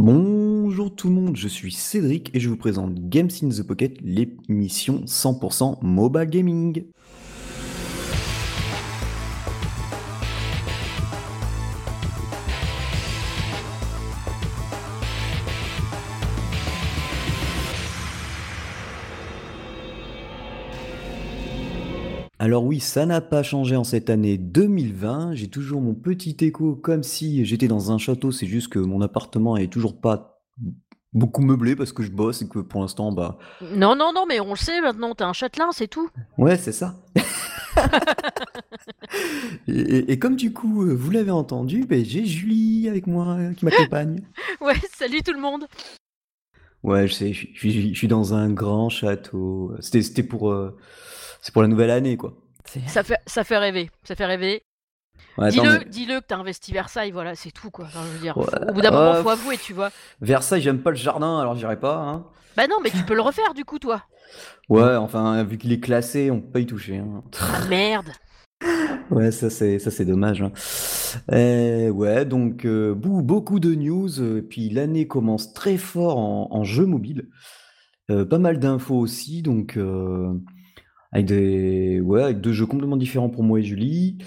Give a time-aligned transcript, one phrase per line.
[0.00, 4.00] Bonjour tout le monde, je suis Cédric et je vous présente Games in the Pocket,
[4.00, 6.84] l'émission 100% mobile gaming.
[22.48, 25.34] Alors oui, ça n'a pas changé en cette année 2020.
[25.34, 28.32] J'ai toujours mon petit écho comme si j'étais dans un château.
[28.32, 30.40] C'est juste que mon appartement est toujours pas
[31.12, 33.36] beaucoup meublé parce que je bosse et que pour l'instant, bah.
[33.76, 36.08] Non, non, non, mais on le sait maintenant, t'es un châtelain, c'est tout.
[36.38, 36.98] Ouais, c'est ça.
[39.68, 43.52] et, et- comme du coup, euh, vous l'avez entendu, ben, j'ai Julie avec moi euh,
[43.52, 44.22] qui m'accompagne.
[44.62, 45.66] Ouais, salut tout le monde.
[46.82, 49.74] Ouais, je sais, je, suis- dans un grand château.
[49.80, 50.78] C'était, c'était pour, euh,
[51.40, 52.34] c'est pour la nouvelle année, quoi.
[52.86, 54.62] Ça fait, ça fait rêver, ça fait rêver.
[55.38, 57.86] Ouais, dis-le, mais dis-le que t'as investi Versailles, voilà, c'est tout quoi.
[57.86, 59.90] Enfin, je veux dire, Ouais, faut- au bout d'un moment, euh, faut avouer, tu vois.
[60.20, 61.96] Versailles, j'aime pas le jardin, alors j'irai pas.
[61.96, 62.26] Hein.
[62.56, 64.02] Bah non, mais tu peux le refaire du coup, toi.
[64.68, 66.98] Ouais, enfin, vu qu'il est classé, on peut pas y toucher.
[66.98, 67.22] hein.
[67.40, 68.08] Ah merde.
[69.10, 70.42] Ouais, ça c'est ça c'est dommage.
[70.42, 70.52] hein.
[71.32, 74.20] Euh, ouais, donc euh, beaucoup de news.
[74.20, 77.28] euh, puis l'année commence très fort en, en jeu mobile.
[78.10, 80.32] Euh, pas mal d'infos aussi, donc euh,
[81.12, 84.18] avec avec deux jeux complètement différents pour moi et Julie.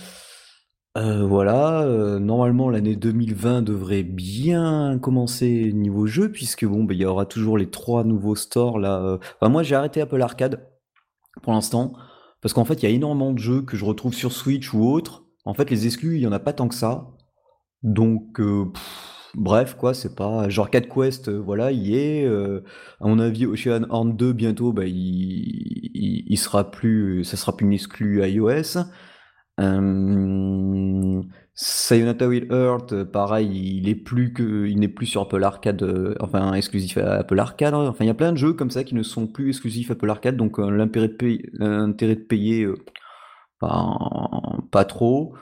[0.97, 7.01] Euh, voilà, euh, normalement l'année 2020 devrait bien commencer niveau jeu puisque bon, ben, il
[7.01, 9.01] y aura toujours les trois nouveaux stores là.
[9.41, 9.49] euh.
[9.49, 10.67] Moi j'ai arrêté Apple Arcade
[11.41, 11.93] pour l'instant.
[12.41, 14.83] Parce qu'en fait, il y a énormément de jeux que je retrouve sur Switch ou
[14.83, 15.25] autres.
[15.45, 17.07] En fait, les exclus, il y en a pas tant que ça.
[17.83, 18.41] Donc,
[19.35, 20.49] bref, quoi, c'est pas.
[20.49, 22.25] Genre 4 Quest, euh, voilà, il est.
[22.25, 22.61] euh,
[22.99, 27.23] à mon avis, Ocean Horn 2, bientôt, bah, il, il, sera plus.
[27.23, 28.77] Ça sera plus une exclue iOS.
[29.59, 31.21] Euh,
[31.53, 36.15] Sayonara Will euh, pareil, il est plus que, il n'est plus sur Apple Arcade, euh,
[36.19, 37.73] enfin exclusif à Apple Arcade.
[37.73, 37.87] hein.
[37.89, 40.09] Enfin, il y a plein de jeux comme ça qui ne sont plus exclusifs Apple
[40.09, 42.67] Arcade, donc l'intérêt de payer,
[43.59, 43.97] pas,
[44.71, 45.35] pas trop.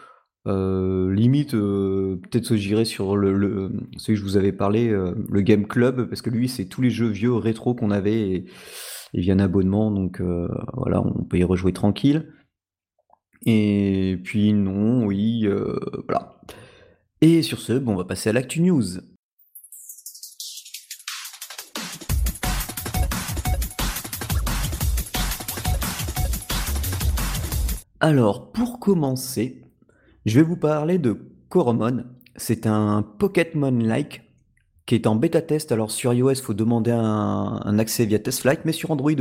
[0.50, 5.42] Euh, limite, euh, peut-être j'irai sur le, celui que je vous avais parlé, euh, le
[5.42, 8.46] Game Club, parce que lui, c'est tous les jeux vieux rétro qu'on avait et,
[9.14, 10.22] et via un abonnement, donc
[10.74, 12.34] voilà, on peut y rejouer tranquille.
[13.46, 15.48] Et puis non, oui,
[16.08, 16.42] voilà.
[17.22, 18.84] Et sur ce, bon, on va passer à l'actu news.
[28.00, 29.69] Alors, pour commencer,
[30.26, 31.18] je vais vous parler de
[31.50, 32.06] Coromon.
[32.36, 34.24] C'est un Pokémon-like
[34.86, 35.72] qui est en bêta test.
[35.72, 39.12] Alors sur iOS, il faut demander un, accès via TestFlight, mais sur Android,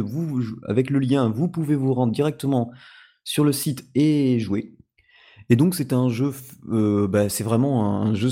[0.66, 2.70] avec le lien, vous pouvez vous rendre directement
[3.24, 4.76] sur le site et jouer.
[5.50, 6.32] Et donc c'est un jeu,
[6.70, 8.30] euh, bah, c'est vraiment un jeu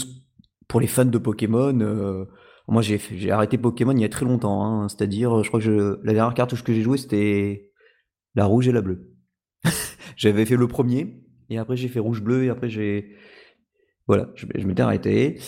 [0.69, 1.79] pour les fans de Pokémon.
[1.81, 2.25] euh,
[2.69, 6.13] moi j'ai arrêté Pokémon il y a très longtemps, hein, c'est-à-dire je crois que la
[6.13, 7.71] dernière cartouche que j'ai jouée c'était
[8.35, 9.13] la rouge et la bleue.
[10.17, 13.17] J'avais fait le premier et après j'ai fait rouge bleu et après j'ai
[14.07, 15.41] voilà, je, m'étais arrêté.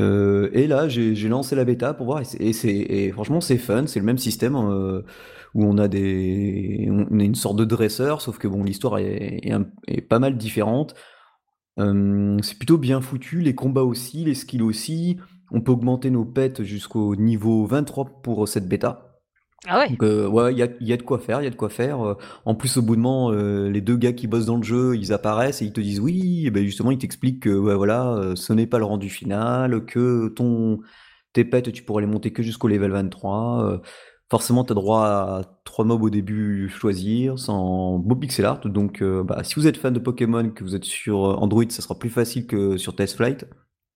[0.00, 2.22] Euh, et là, j'ai lancé la bêta pour voir.
[2.38, 3.86] Et, franchement, c'est fun.
[3.86, 5.02] C'est le même système euh,
[5.54, 9.40] où on a des, on a une sorte de dresseur, sauf que bon, l'histoire est,
[9.42, 9.54] est
[9.88, 10.94] est pas mal différente.
[11.78, 13.40] Euh, c'est plutôt bien foutu.
[13.40, 15.18] Les combats aussi, les skills aussi.
[15.50, 19.05] On peut augmenter nos pets jusqu'au niveau 23 pour cette bêta.
[19.64, 19.88] Ah ouais?
[19.88, 21.56] Donc euh, ouais, il y a, y a de quoi faire, il y a de
[21.56, 22.00] quoi faire.
[22.06, 24.62] Euh, En plus, au bout de moment, euh, les deux gars qui bossent dans le
[24.62, 27.74] jeu, ils apparaissent et ils te disent oui, et ben justement, ils t'expliquent que ouais,
[27.74, 30.80] voilà, ce n'est pas le rendu final, que ton
[31.32, 33.64] tes pets, tu pourras les monter que jusqu'au level 23.
[33.72, 33.78] euh,
[34.30, 38.60] forcément, tu as droit à trois mobs au début choisir, sans beau pixel art.
[38.60, 41.98] Donc, bah, si vous êtes fan de Pokémon, que vous êtes sur Android, ça sera
[41.98, 43.46] plus facile que sur TestFlight.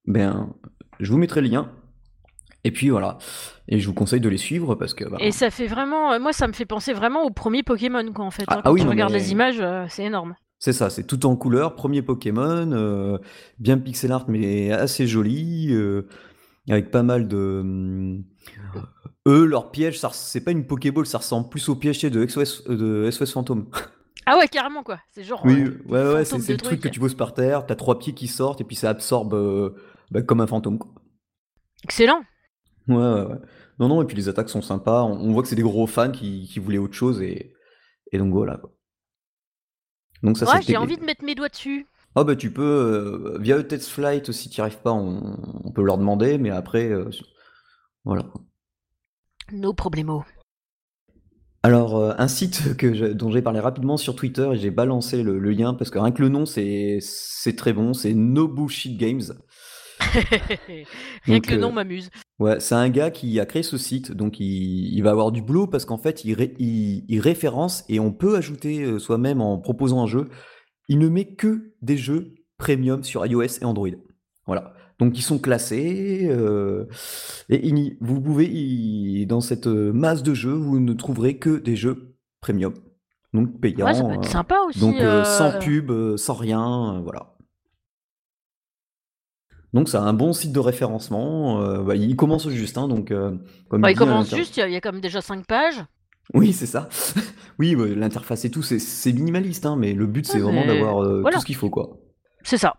[0.06, 0.52] Ben,
[1.00, 1.70] je vous mettrai le lien.
[2.64, 3.18] Et puis voilà.
[3.68, 6.18] Et je vous conseille de les suivre parce que bah, Et ça fait vraiment, euh,
[6.18, 8.44] moi ça me fait penser vraiment au premier Pokémon quoi en fait.
[8.48, 8.56] Ah- hein.
[8.58, 10.34] ah Quand oui, tu non, regardes mais- les images, euh, c'est énorme.
[10.58, 13.16] C'est ça, c'est tout en couleur, premier Pokémon, euh,
[13.58, 16.06] bien pixel art mais assez joli, euh,
[16.68, 17.60] avec pas mal de...
[17.62, 18.24] hum,
[19.26, 22.64] Eux, leur piège, ça c'est pas une Pokéball, ça ressemble plus au piège de SOS,
[22.68, 23.66] de SOS Fantôme.
[24.26, 25.00] Ah ouais, carrément quoi.
[25.12, 25.40] C'est genre.
[25.44, 28.12] Oui, euh, ouais, ouais, c'est le truc que tu poses par terre, t'as trois pieds
[28.12, 29.70] qui sortent et puis ça absorbe euh,
[30.10, 30.78] bah, comme un fantôme.
[30.78, 30.90] Quoi.
[31.84, 32.20] Excellent.
[32.90, 33.38] Ouais, ouais, ouais.
[33.78, 35.86] Non, non, et puis les attaques sont sympas, on, on voit que c'est des gros
[35.86, 37.54] fans qui, qui voulaient autre chose et,
[38.12, 38.56] et donc voilà.
[38.58, 38.72] Quoi.
[40.22, 41.86] Donc ça, ouais, j'ai envie de mettre mes doigts dessus.
[42.16, 45.38] Ah bah tu peux, euh, via le test flight, si tu n'y arrives pas, on,
[45.64, 47.08] on peut leur demander, mais après, euh,
[48.04, 48.24] voilà.
[49.52, 50.24] No problemo.
[51.62, 55.22] Alors, euh, un site que je- dont j'ai parlé rapidement sur Twitter et j'ai balancé
[55.22, 58.48] le, le lien parce que rien que le nom, c'est c'est très bon, c'est No
[58.48, 59.22] Bullshit Games.
[60.68, 60.84] Rien
[61.36, 62.10] Donc, que le euh, nom m'amuse.
[62.38, 64.46] Ouais, c'est un gars qui a créé ce site, donc il,
[64.94, 68.12] il va avoir du boulot parce qu'en fait, il, ré- il- il référence et on
[68.12, 70.28] peut ajouter euh, soi-même en proposant un jeu.
[70.88, 73.88] Il ne met que des jeux premium sur iOS et Android.
[74.46, 74.74] Voilà.
[74.98, 76.84] Donc ils sont classés euh,
[77.48, 82.16] et vous pouvez, dans cette euh, masse de jeux, vous ne trouverez que des jeux
[82.42, 82.74] premium.
[83.32, 83.88] Donc Ouais, ça peut payants.
[84.12, 84.80] être euh, sympa aussi.
[84.80, 87.34] donc euh, sans euh, pub, euh, sans rien, euh, voilà.
[89.72, 91.62] Donc c'est un bon site de référencement.
[91.62, 93.36] euh, bah, il commence juste, hein, donc euh,
[93.68, 95.20] comme bah, il dit à commence juste, il y, a- y a quand même déjà
[95.20, 95.84] 5 pages.
[96.34, 96.88] Oui, c'est ça.
[97.58, 101.20] Oui, l'interface et tout, c'est minimaliste, hein, mais le but c'est Ouais, vraiment d'avoir euh,
[101.20, 101.34] voilà.
[101.34, 101.98] tout ce qu'il faut, quoi.
[102.42, 102.74] C'est ça.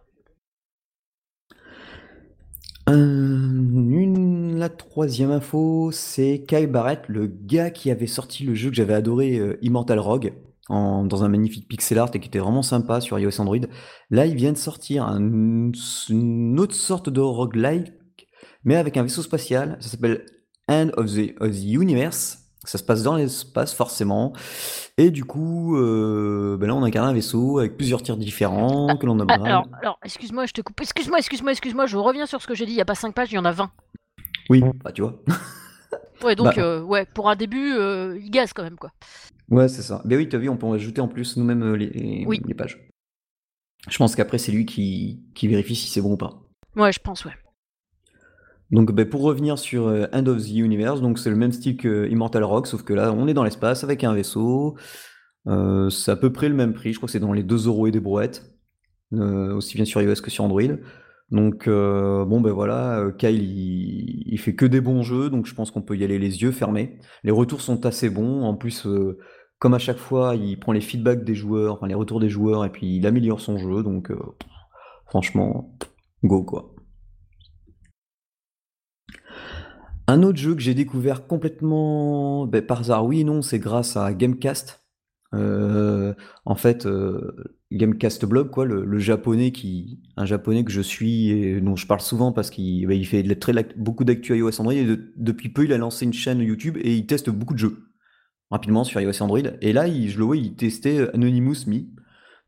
[2.90, 8.70] Euh, une, la troisième info, c'est Kyle Barrett, le gars qui avait sorti le jeu
[8.70, 10.34] que j'avais adoré, euh, Immortal Rogue,
[10.70, 13.58] en- dans un magnifique pixel art et qui était vraiment sympa sur iOS Android.
[14.10, 15.72] Là, il vient de sortir un-
[16.10, 17.92] une autre sorte de roguelike,
[18.64, 19.78] mais avec un vaisseau spatial.
[19.80, 20.26] Ça s'appelle
[20.70, 22.38] End of the, of the Universe.
[22.64, 24.34] Ça se passe dans l'espace, forcément.
[25.00, 29.06] Et du coup, euh, ben là, on incarne un vaisseau avec plusieurs tirs différents que
[29.08, 30.80] l'on Ah, alors excuse-moi, je te coupe.
[30.80, 32.74] Excuse-moi, excuse-moi, excuse-moi, je reviens sur ce que j'ai dit.
[32.74, 33.72] Il n'y a pas 5 pages, il y en a 20.
[34.52, 35.20] Oui, bah tu vois.
[36.24, 36.62] Ouais, donc, Bah.
[36.62, 38.92] euh, ouais, pour un début, euh, il gaze quand même, quoi.
[39.52, 40.02] Ouais, c'est ça.
[40.06, 42.42] Ben oui, t'as vu, on peut en ajouter en plus nous-mêmes euh, les, Oui.
[42.46, 42.80] les pages.
[43.90, 46.42] Je pense qu'après, c'est lui qui, qui vérifie si c'est bon ou pas.
[46.76, 47.34] Ouais, je pense, ouais.
[48.72, 51.76] Donc, ben, pour revenir sur euh, End of the Universe, donc c'est le même style
[51.78, 54.78] que Immortal Rock, sauf que là, on est dans l'espace avec un vaisseau.
[55.48, 57.68] Euh, c'est à peu près le même prix, je crois que c'est dans les 2
[57.68, 58.54] euros et des brouettes,
[59.14, 60.62] euh, aussi bien sur iOS que sur Android.
[61.32, 65.48] Donc, euh, bon, ben voilà, euh, Kyle, il, il fait que des bons jeux, donc
[65.48, 66.98] je pense qu'on peut y aller les yeux fermés.
[67.24, 68.44] Les retours sont assez bons.
[68.44, 69.18] En plus, euh,
[69.62, 72.66] comme à chaque fois, il prend les feedbacks des joueurs, enfin les retours des joueurs,
[72.66, 74.18] et puis il améliore son jeu, donc euh,
[75.06, 75.78] franchement,
[76.24, 76.74] go quoi.
[80.08, 83.96] Un autre jeu que j'ai découvert complètement ben, par hasard, oui et non, c'est grâce
[83.98, 84.82] à Gamecast.
[85.36, 86.16] Euh,
[86.46, 91.62] en fait, euh, Gamecast Blog, quoi, le, japonais qui, un japonais que je suis et
[91.62, 95.14] dont je parle souvent parce qu'il ben, fait très, beaucoup d'actu iOS Android et de-
[95.18, 97.91] depuis peu il a lancé une chaîne YouTube et il teste beaucoup de jeux
[98.52, 99.40] rapidement sur iOS Android.
[99.62, 101.86] Et là, je le vois, il testait Anonymous Me.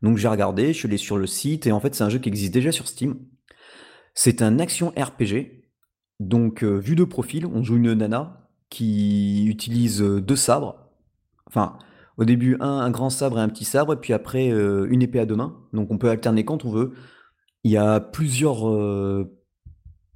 [0.02, 2.18] Donc j'ai regardé, je suis allé sur le site et en fait c'est un jeu
[2.18, 3.16] qui existe déjà sur Steam.
[4.14, 5.64] C'est un action RPG.
[6.20, 10.76] Donc, euh, vue de profil, on joue une nana qui utilise euh, deux sabres.
[11.46, 11.76] Enfin,
[12.16, 15.18] au début, un, grand sabre et un petit sabre, et puis après, euh, une épée
[15.18, 15.56] à deux mains.
[15.72, 16.92] Donc, on peut alterner quand on veut.
[17.64, 18.66] Il y a plusieurs,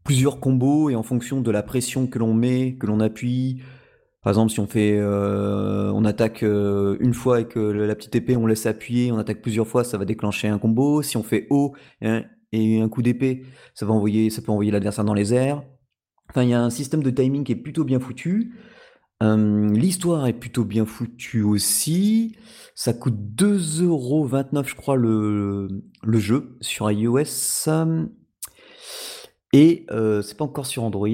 [0.05, 3.63] plusieurs combos, et en fonction de la pression que l'on met, que l'on appuie.
[4.29, 8.37] Par exemple, si on fait, euh, on attaque euh, une fois avec la petite épée,
[8.37, 11.01] on laisse appuyer, on attaque plusieurs fois, ça va déclencher un combo.
[11.01, 14.71] Si on fait haut hein, et un coup d'épée, ça va envoyer, ça peut envoyer
[14.71, 15.63] l'adversaire dans les airs.
[16.29, 18.53] Enfin, il y a un système de timing qui est plutôt bien foutu.
[19.23, 22.37] Euh, L'histoire est plutôt bien foutue aussi.
[22.75, 25.69] Ça coûte 2,29€, je crois, le,
[26.03, 27.71] le jeu sur iOS.
[29.55, 31.09] Et euh, c'est pas encore sur Android.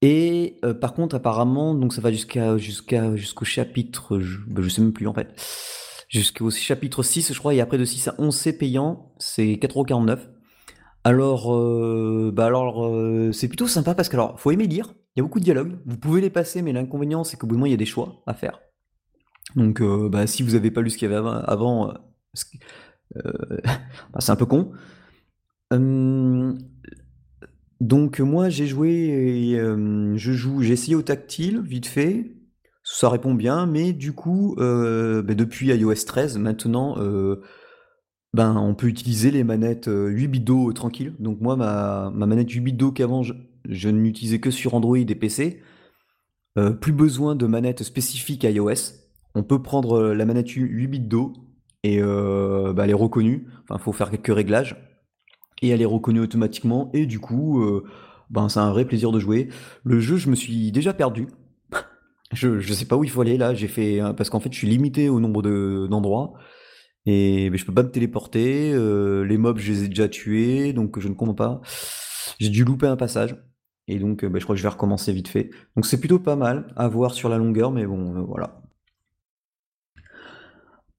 [0.00, 4.68] Et euh, par contre, apparemment, donc ça va jusqu'à jusqu'à jusqu'au chapitre, je, ben, je
[4.68, 5.34] sais même plus en fait,
[6.08, 10.18] jusqu'au chapitre 6, je crois, et après de 6 à 11, c'est payant, c'est 4,49€.
[11.04, 11.52] Alors,
[12.32, 14.94] bah alors euh, c'est plutôt sympa parce que alors, faut aimer lire.
[15.16, 15.78] Il y a beaucoup de dialogues.
[15.86, 17.86] Vous pouvez les passer, mais l'inconvénient c'est qu'au bout d'un moment il y a des
[17.86, 18.60] choix à faire.
[19.56, 21.94] Donc, bah, si vous avez pas lu ce qu'il y avait avant,
[24.18, 24.72] c'est un peu con.
[27.80, 29.56] Donc moi j'ai joué,
[30.16, 32.34] je joue, j'ai essayé au tactile vite fait.
[32.82, 36.96] Ça répond bien, mais du coup, bah, depuis iOS 13 maintenant.
[38.34, 41.14] ben, on peut utiliser les manettes euh, 8 bits d'eau tranquille.
[41.18, 43.32] Donc moi, ma, ma manette 8 bits d'eau qu'avant, je,
[43.68, 45.62] je ne l'utilisais que sur Android et PC.
[46.80, 48.94] Plus besoin de manette spécifique iOS.
[49.36, 51.32] On peut prendre la manette 8 bits d'eau
[51.84, 53.46] et bah, elle est reconnue.
[53.62, 54.87] Enfin, il faut faire quelques réglages.
[55.62, 56.90] Et elle est reconnue automatiquement.
[56.94, 57.84] Et du coup, euh,
[58.30, 59.48] ben, c'est un vrai plaisir de jouer.
[59.84, 61.28] Le jeu, je me suis déjà perdu.
[62.32, 63.54] Je, je sais pas où il faut aller là.
[63.54, 66.34] J'ai fait parce qu'en fait, je suis limité au nombre de- d'endroits.
[67.06, 70.72] Et mais je peux pas me téléporter, euh, les mobs je les ai déjà tués,
[70.74, 71.60] donc je ne comprends pas.
[72.40, 73.36] J'ai dû louper un passage,
[73.88, 75.50] et donc euh, bah, je crois que je vais recommencer vite fait.
[75.76, 78.62] Donc c'est plutôt pas mal à voir sur la longueur, mais bon, voilà.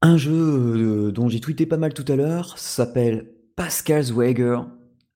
[0.01, 4.61] Un jeu dont j'ai tweeté pas mal tout à l'heure s'appelle Pascal's Wager.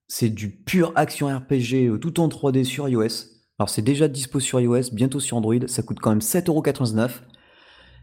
[0.06, 3.30] C'est du pur action RPG euh, tout en 3D sur iOS.
[3.58, 7.22] Alors c'est déjà dispo sur iOS, bientôt sur Android, ça coûte quand même 7,99€.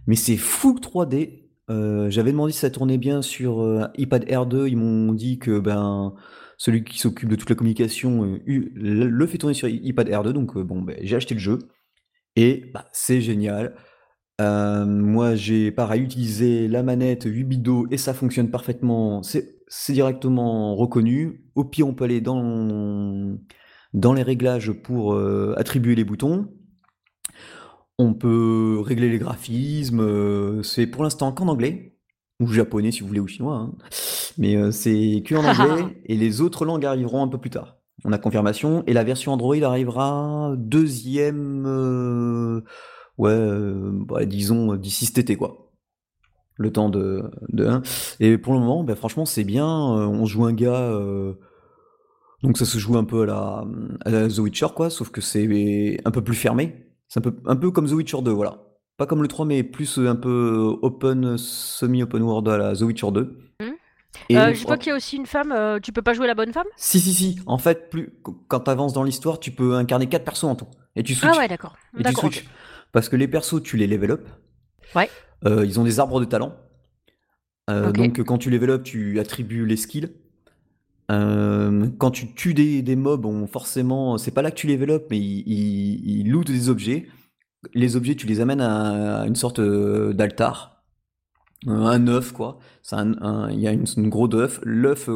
[0.07, 1.51] Mais c'est full 3D.
[1.69, 4.67] Euh, J'avais demandé si ça tournait bien sur euh, iPad R2.
[4.67, 6.15] Ils m'ont dit que ben
[6.57, 10.81] celui qui s'occupe de toute la communication, le fait tourner sur iPad R2, donc bon,
[10.81, 11.59] ben, j'ai acheté le jeu
[12.35, 13.75] et bah, c'est génial.
[14.39, 19.21] Moi, j'ai pareil utilisé la manette 8 bits d'eau et ça fonctionne parfaitement.
[19.21, 21.45] C'est c'est directement reconnu.
[21.55, 23.37] Au pire, on peut aller dans,
[23.93, 26.49] dans les réglages pour euh, attribuer les boutons.
[27.97, 30.01] On peut régler les graphismes.
[30.01, 31.95] euh, c'est pour l'instant qu'en anglais
[32.41, 33.55] ou japonais si vous voulez ou chinois.
[33.55, 33.71] hein.
[34.37, 37.77] Mais euh, c'est que en anglais et les autres langues arriveront un peu plus tard.
[38.03, 41.65] On a confirmation et la version Android arrivera deuxième,
[43.17, 43.37] ouais,
[44.05, 45.70] bah, disons d'ici cet été quoi.
[46.57, 47.81] Le temps de, de.
[48.19, 49.65] Et pour le moment, bah, franchement, c'est bien.
[49.67, 51.33] euh, on joue un gars, euh,
[52.43, 53.65] donc ça se joue un peu à la,
[54.05, 56.85] à la The Witcher quoi, sauf que c'est un peu plus fermé.
[57.07, 58.59] C'est un peu, un peu comme The Witcher 2, voilà.
[58.97, 63.11] Pas comme le 3, mais plus un peu open, semi-open world à la The Witcher
[63.11, 63.37] 2.
[63.61, 63.73] Mhm.
[64.29, 65.51] Et Euh, je vois qu'il y a aussi une femme.
[65.51, 66.67] euh, tu peux pas jouer la bonne femme?
[66.75, 67.39] Si, si, si.
[67.47, 68.13] En fait, plus,
[68.47, 70.67] quand tu avances dans l'histoire, tu peux incarner quatre persos en tout.
[70.95, 71.33] Et tu switches.
[71.35, 71.75] Ah ouais, d'accord.
[71.95, 72.19] et tu D'accord.
[72.25, 72.43] switches.
[72.43, 72.49] ok.
[72.91, 74.27] Parce que les persos, tu les level up.
[74.95, 75.09] Ouais.
[75.45, 76.55] Euh, ils ont des arbres de talent.
[77.69, 77.91] Euh.
[77.91, 80.09] Donc, quand tu level up, tu attribues les skills.
[81.11, 84.91] Euh, quand tu tues des, des mobs, on, forcément, c'est pas là que tu level
[84.91, 87.07] up, mais ils, ils, ils lootent des objets.
[87.73, 90.83] Les objets, tu les amènes à, à une sorte d'altar.
[91.67, 92.57] Un œuf, quoi.
[92.81, 94.59] C'est un- un- Il y a une, une gros œuf.
[94.63, 95.09] L'œuf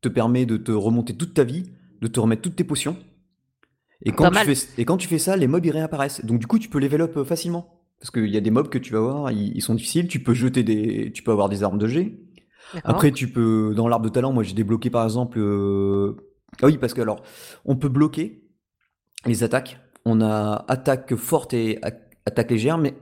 [0.00, 2.96] te permet de te remonter toute ta vie, de te remettre toutes tes potions.
[4.02, 6.24] Et quand, tu fais, et quand tu fais ça, les mobs ils réapparaissent.
[6.24, 7.79] Donc du coup, tu peux level up facilement.
[8.00, 10.08] Parce qu'il y a des mobs que tu vas voir, ils, ils sont difficiles.
[10.08, 12.18] Tu peux jeter des, tu peux avoir des armes de jet.
[12.72, 12.90] D'accord.
[12.92, 15.38] Après, tu peux, dans l'arbre de talent, moi j'ai débloqué par exemple.
[15.38, 16.16] euh,
[16.62, 17.22] Ah oui, parce que alors,
[17.64, 18.44] on peut bloquer
[19.26, 19.80] les attaques.
[20.06, 21.78] On a attaque forte et
[22.24, 22.94] attaque légère, mais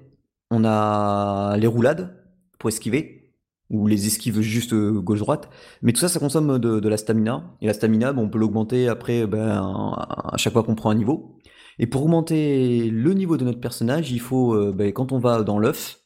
[0.51, 2.17] on a les roulades
[2.59, 3.35] pour esquiver,
[3.71, 5.49] ou les esquives juste euh, gauche-droite.
[5.83, 7.55] Mais tout ça, ça consomme de, de la stamina.
[7.61, 10.95] Et la stamina, ben, on peut l'augmenter après ben, à chaque fois qu'on prend un
[10.97, 11.38] niveau.
[11.79, 15.43] Et pour augmenter le niveau de notre personnage, il faut, euh, ben, quand on va
[15.43, 16.01] dans l'œuf,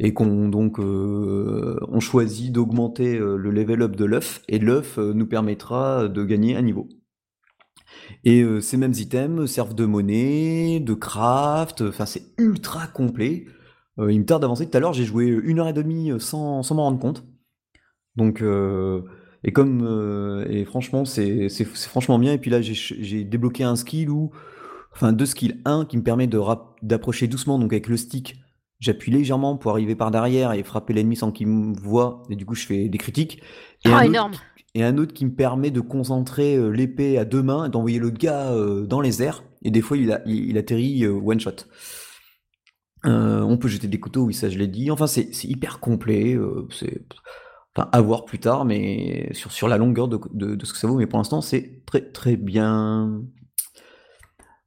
[0.00, 4.98] et qu'on donc euh, on choisit d'augmenter euh, le level up de l'œuf, et l'œuf
[4.98, 6.88] nous permettra de gagner un niveau.
[8.24, 13.46] Et ces mêmes items servent de monnaie, de craft, enfin c'est ultra complet.
[13.98, 14.68] Il me tarde d'avancer.
[14.68, 17.24] Tout à l'heure, j'ai joué une heure et demie sans, sans m'en rendre compte.
[18.16, 19.02] Donc, euh,
[19.44, 22.32] et comme, et franchement, c'est franchement bien.
[22.32, 24.32] Et puis là, j'ai débloqué un skill où,
[24.94, 25.60] enfin deux skills.
[25.64, 26.28] Un qui me permet
[26.82, 28.36] d'approcher doucement, donc avec le stick,
[28.80, 32.22] j'appuie légèrement pour arriver par derrière et frapper l'ennemi sans qu'il me voie.
[32.30, 33.42] Et du coup, je fais des critiques.
[33.84, 34.32] Et Ah, un autre énorme.
[34.74, 38.10] et un autre qui me permet de concentrer euh, l'épée à deux mains, d'envoyer le
[38.10, 41.38] gars euh, dans les airs, et des fois il, a- il, il atterrit euh, one
[41.40, 41.52] shot.
[43.06, 44.90] Euh, on peut jeter des couteaux, oui ça je l'ai dit.
[44.90, 46.38] Enfin c'est c'est hyper complet,
[46.70, 47.02] c'est
[47.76, 50.78] enfin à voir plus tard, mais sur, sur la longueur de, de- de ce que
[50.78, 53.22] ça vaut, mais pour l'instant c'est très très bien.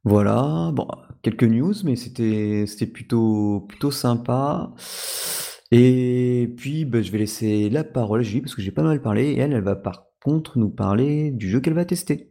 [0.08, 0.88] Voilà, bon,
[1.22, 4.72] quelques news, mais c'était plutôt plutôt sympa.
[5.70, 9.02] Et puis bah, je vais laisser la parole à Julie parce que j'ai pas mal
[9.02, 12.30] parlé et elle, elle va par contre nous parler du jeu qu'elle va tester.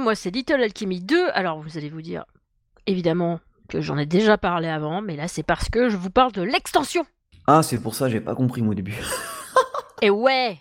[0.00, 1.28] Moi, c'est Little Alchemy 2.
[1.32, 2.24] Alors vous allez vous dire,
[2.86, 6.32] évidemment, que j'en ai déjà parlé avant, mais là, c'est parce que je vous parle
[6.32, 7.04] de l'extension.
[7.46, 8.98] Ah, c'est pour ça, j'ai pas compris moi au début.
[10.02, 10.58] Et ouais,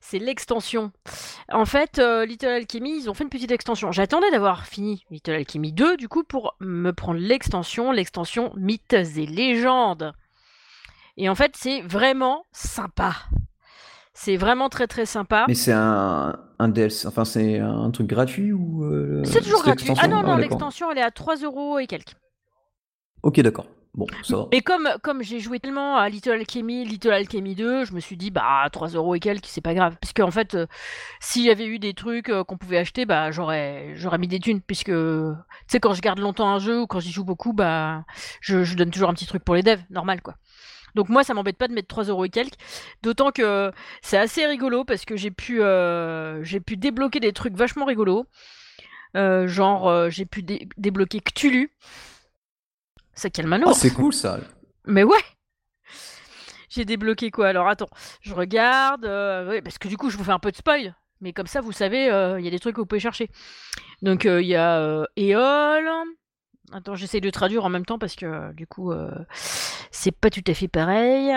[0.00, 0.92] c'est l'extension.
[1.50, 3.90] En fait, euh, Little Alchemy, ils ont fait une petite extension.
[3.90, 9.26] J'attendais d'avoir fini Little Alchemy 2, du coup, pour me prendre l'extension, l'extension Mythes et
[9.26, 10.12] légendes.
[11.16, 13.14] Et en fait, c'est vraiment sympa.
[14.14, 15.44] C'est vraiment très très sympa.
[15.48, 19.90] Mais c'est un, un DLC, enfin c'est un truc gratuit ou euh, C'est toujours gratuit.
[19.98, 20.38] Ah non, non, d'accord.
[20.38, 22.14] l'extension, elle est à 3 euros et quelques.
[23.22, 23.66] Ok, d'accord.
[23.94, 24.48] Bon, ça va.
[24.50, 28.16] Et comme, comme j'ai joué tellement à Little Alchemy, Little Alchemy 2, je me suis
[28.16, 29.96] dit, bah, 3 euros et quelques, c'est pas grave.
[30.00, 30.66] Puisque, en fait, euh,
[31.20, 34.40] s'il y avait eu des trucs euh, qu'on pouvait acheter, bah, j'aurais, j'aurais mis des
[34.40, 34.60] thunes.
[34.60, 35.34] Puisque, tu
[35.68, 38.04] sais, quand je garde longtemps un jeu ou quand j'y joue beaucoup, bah,
[38.40, 40.34] je, je donne toujours un petit truc pour les devs, normal, quoi.
[40.94, 42.54] Donc, moi, ça m'embête pas de mettre 3 euros et quelques.
[43.02, 43.72] D'autant que
[44.02, 48.26] c'est assez rigolo parce que j'ai pu, euh, j'ai pu débloquer des trucs vachement rigolos.
[49.16, 51.70] Euh, genre, euh, j'ai pu dé- débloquer Cthulhu.
[53.14, 54.38] Ça calme un Oh, c'est cool ça.
[54.86, 55.20] Mais ouais
[56.68, 57.48] J'ai débloqué quoi?
[57.48, 57.88] Alors attends,
[58.20, 59.04] je regarde.
[59.04, 60.94] ouais, parce que du coup, je vous fais un peu de spoil.
[61.20, 62.06] Mais comme ça, vous savez,
[62.38, 63.30] il y a des trucs que vous pouvez chercher.
[64.02, 65.88] Donc il y a Eol.
[66.72, 68.92] Attends, j'essaie de traduire en même temps parce que du coup,
[69.90, 71.32] c'est pas tout à fait pareil.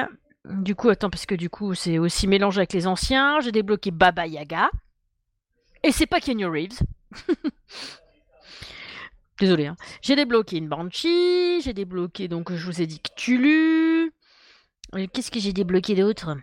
[0.50, 3.40] Du coup, attends, parce que du coup, c'est aussi mélange avec les anciens.
[3.42, 4.70] J'ai débloqué Baba Yaga.
[5.84, 6.80] Et c'est pas Kenny Reeves.
[9.40, 9.68] Désolé.
[9.68, 9.76] Hein.
[10.02, 11.62] J'ai débloqué une Banshee.
[11.62, 14.12] J'ai débloqué, donc, je vous ai dit Cthulhu.
[15.14, 16.36] Qu'est-ce que j'ai débloqué d'autre?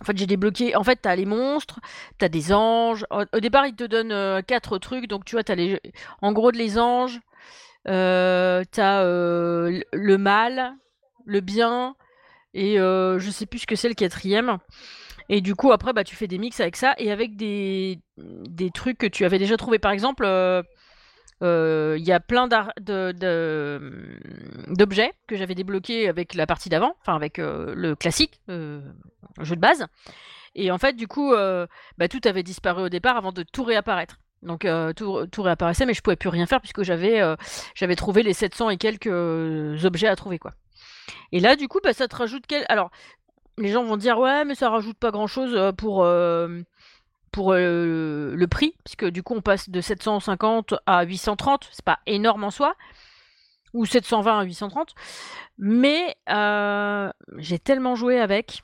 [0.00, 0.74] En fait, j'ai débloqué.
[0.76, 1.80] En fait, t'as les monstres,
[2.18, 3.04] t'as des anges.
[3.10, 5.06] Au, départ, ils te donnent euh, quatre trucs.
[5.06, 5.80] Donc, tu vois, t'as les.
[6.22, 7.20] En gros, les anges.
[7.88, 10.74] Euh, t'as euh, le mal,
[11.24, 11.96] le bien.
[12.54, 14.58] Et je sais plus ce que c'est le quatrième.
[15.28, 18.70] Et du coup, après, bah, tu fais des mix avec ça et avec des, des
[18.70, 19.78] trucs que tu avais déjà trouvé.
[19.78, 20.26] Par exemple,
[21.42, 22.46] euh, il y a plein
[24.68, 28.80] d'objets que j'avais débloqués avec la partie d'avant, enfin avec euh, le classique euh,
[29.40, 29.86] jeu de base.
[30.54, 34.18] Et en fait, du coup, bah, tout avait disparu au départ avant de tout réapparaître.
[34.42, 37.20] Donc tout, tout, réapparaissait, mais je pouvais plus rien faire puisque j'avais
[37.74, 40.52] j'avais trouvé les 700 et quelques objets à trouver quoi.
[41.30, 42.64] Et là, du coup, bah, ça te rajoute quel...
[42.68, 42.90] Alors,
[43.58, 46.04] les gens vont dire ouais, mais ça rajoute pas grand chose pour
[47.32, 51.98] pour euh, le prix, puisque du coup on passe de 750 à 830, c'est pas
[52.06, 52.76] énorme en soi,
[53.72, 54.94] ou 720 à 830,
[55.58, 58.62] mais euh, j'ai tellement joué avec.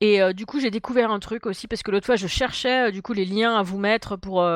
[0.00, 2.92] Et euh, du coup j'ai découvert un truc aussi, parce que l'autre fois je cherchais
[2.92, 4.46] du coup les liens à vous mettre pour,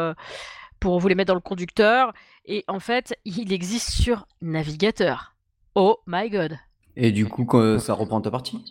[0.81, 2.13] pour vous les mettre dans le conducteur,
[2.45, 5.35] et en fait il existe sur navigateur.
[5.75, 6.59] Oh my god.
[6.97, 7.47] Et du coup
[7.79, 8.63] ça reprend ta partie?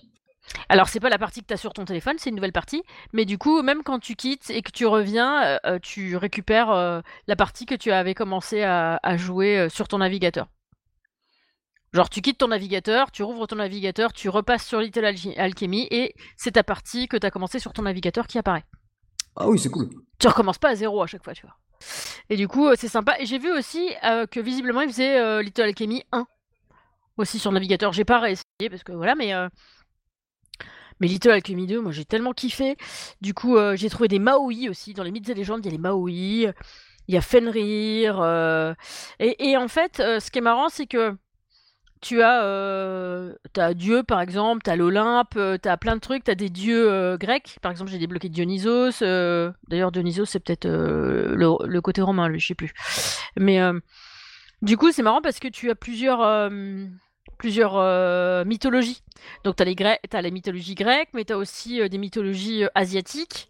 [0.70, 2.84] Alors, c'est pas la partie que tu as sur ton téléphone, c'est une nouvelle partie.
[3.14, 6.72] Mais du coup, même quand tu quittes et que tu reviens, euh, euh, tu récupères
[6.72, 10.48] euh, la partie que tu avais commencé à, jouer sur ton navigateur.
[11.94, 16.16] Genre, tu quittes ton navigateur, tu rouvres ton navigateur, tu repasses sur Little Alchemy et
[16.38, 18.64] c'est ta partie que tu as commencé sur ton navigateur qui apparaît.
[19.36, 19.90] Ah oui, c'est cool.
[20.20, 21.56] Tu recommences pas à zéro à chaque fois, tu vois.
[22.30, 23.16] Et du coup, c'est sympa.
[23.20, 23.90] Et j'ai vu aussi
[24.30, 26.26] que visiblement, il faisait Little Alchemy 1
[27.18, 27.92] aussi sur navigateur.
[27.92, 29.34] J'ai pas réessayé parce que voilà, mais
[31.02, 32.78] mais Little Alchemy 2, moi j'ai tellement kiffé.
[33.22, 34.94] Du coup, euh, j'ai trouvé des Maui aussi.
[34.94, 36.46] Dans les mythes et légendes, il y a les Maui,
[37.08, 38.22] il y a Fenrir.
[38.22, 38.76] Euh,
[39.20, 41.18] et, en fait, euh, ce qui est marrant, c'est que
[42.02, 46.32] tu as, as Dieu par exemple, tu as l'Olympe, tu as plein de trucs, tu
[46.32, 47.58] as des dieux grecs.
[47.62, 49.00] Par exemple, j'ai débloqué Dionysos.
[49.68, 52.74] D'ailleurs, Dionysos, c'est peut-être le, côté romain, lui, je sais plus.
[53.38, 53.60] Mais
[54.62, 56.50] du coup, c'est marrant parce que tu as plusieurs
[57.42, 59.02] plusieurs euh, mythologies.
[59.44, 62.70] Donc tu as, as, les mythologies grecques, mais tu as aussi euh, des mythologies euh,
[62.76, 63.50] asiatiques.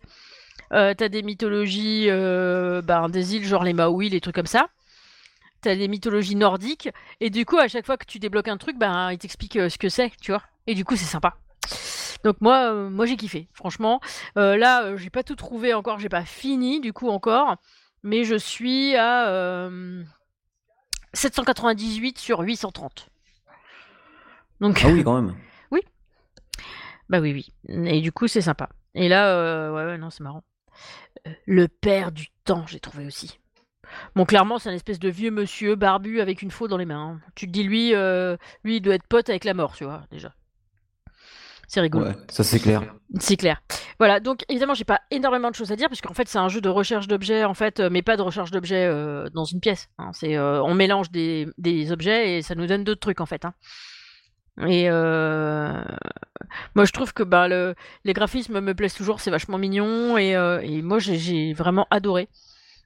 [0.71, 4.69] tu as des mythologies ben, des îles, genre les Maui, les trucs comme ça.
[5.61, 6.89] Tu as des mythologies nordiques.
[7.19, 9.77] Et du coup, à chaque fois que tu débloques un truc, ben, il t'explique ce
[9.77, 10.43] que c'est, tu vois.
[10.67, 11.35] Et du coup, c'est sympa.
[12.23, 13.99] Donc moi, moi j'ai kiffé, franchement.
[14.35, 17.55] là, j'ai pas tout trouvé encore, j'ai pas fini du coup encore,
[18.03, 19.69] mais je suis à
[21.13, 23.11] 798 sur 830
[24.63, 25.35] ah oui, quand même.
[25.71, 25.81] oui.
[27.09, 27.53] Bah oui, oui.
[27.67, 28.69] Et du coup, c'est sympa.
[28.93, 30.43] Et là, euh, ouais, ouais, non, c'est marrant.
[31.27, 33.39] Euh, le père du temps, j'ai trouvé aussi.
[34.15, 37.15] Bon, clairement, c'est un espèce de vieux monsieur barbu avec une faux dans les mains.
[37.15, 37.19] Hein.
[37.35, 40.03] Tu te dis, lui, euh, lui, il doit être pote avec la mort, tu vois,
[40.11, 40.33] déjà.
[41.67, 42.07] C'est rigolo.
[42.07, 42.83] Ouais, ça c'est clair.
[43.19, 43.61] C'est clair.
[43.97, 46.59] Voilà, donc évidemment, j'ai pas énormément de choses à dire, puisqu'en fait, c'est un jeu
[46.59, 48.89] de recherche d'objets, en fait, mais pas de recherche d'objets
[49.33, 49.87] dans une pièce.
[49.97, 50.11] Hein.
[50.13, 53.45] C'est, on mélange des, des, objets et ça nous donne d'autres trucs, en fait.
[53.45, 53.53] Hein.
[54.67, 55.81] Et euh,
[56.75, 60.17] moi, je trouve que bah, le, les graphismes me plaisent toujours, c'est vachement mignon.
[60.17, 62.29] Et, euh, et moi, j'ai vraiment adoré.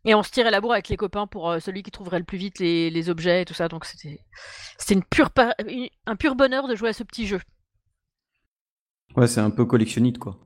[0.06, 2.26] Et on se tirait la bourre avec les copains pour euh, celui qui trouverait le
[2.26, 3.68] plus vite les, les objets et tout ça.
[3.68, 4.20] Donc c'était
[4.92, 5.32] une pure
[6.06, 7.40] un pur bonheur de jouer à ce petit jeu.
[9.16, 10.38] Ouais, c'est un peu collectionnite, quoi.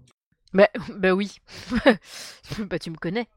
[0.54, 1.38] Bah, bah oui.
[2.60, 3.28] bah tu me connais.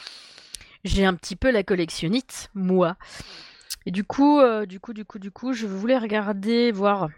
[0.84, 2.96] J'ai un petit peu la collectionnite, moi.
[3.86, 7.08] Et du coup, euh, du coup, du coup, du coup, je voulais regarder, voir.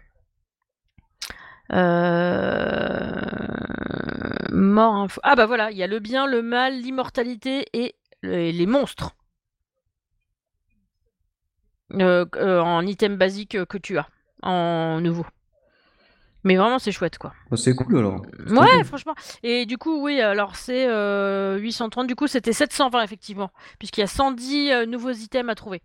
[1.71, 3.21] Euh...
[4.51, 5.21] Mort info.
[5.23, 9.15] Ah bah voilà, il y a le bien, le mal, l'immortalité et les monstres.
[12.01, 14.07] Euh, euh, en item basique que tu as,
[14.41, 15.25] en nouveau.
[16.43, 17.33] Mais vraiment, c'est chouette, quoi.
[17.51, 18.25] Bah, c'est cool, alors.
[18.47, 19.13] Ouais, franchement.
[19.43, 20.87] Et du coup, oui, alors c'est
[21.59, 22.07] 830.
[22.07, 23.51] Du coup, c'était 720, effectivement.
[23.79, 25.81] Puisqu'il y a 110 nouveaux items à trouver.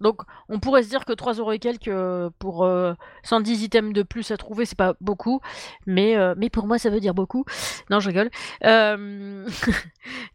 [0.00, 2.68] Donc on pourrait se dire que 3 euros et quelques euh, pour
[3.22, 5.40] 110 euh, items de plus à trouver, c'est pas beaucoup,
[5.86, 7.44] mais, euh, mais pour moi ça veut dire beaucoup.
[7.90, 8.30] Non, je rigole.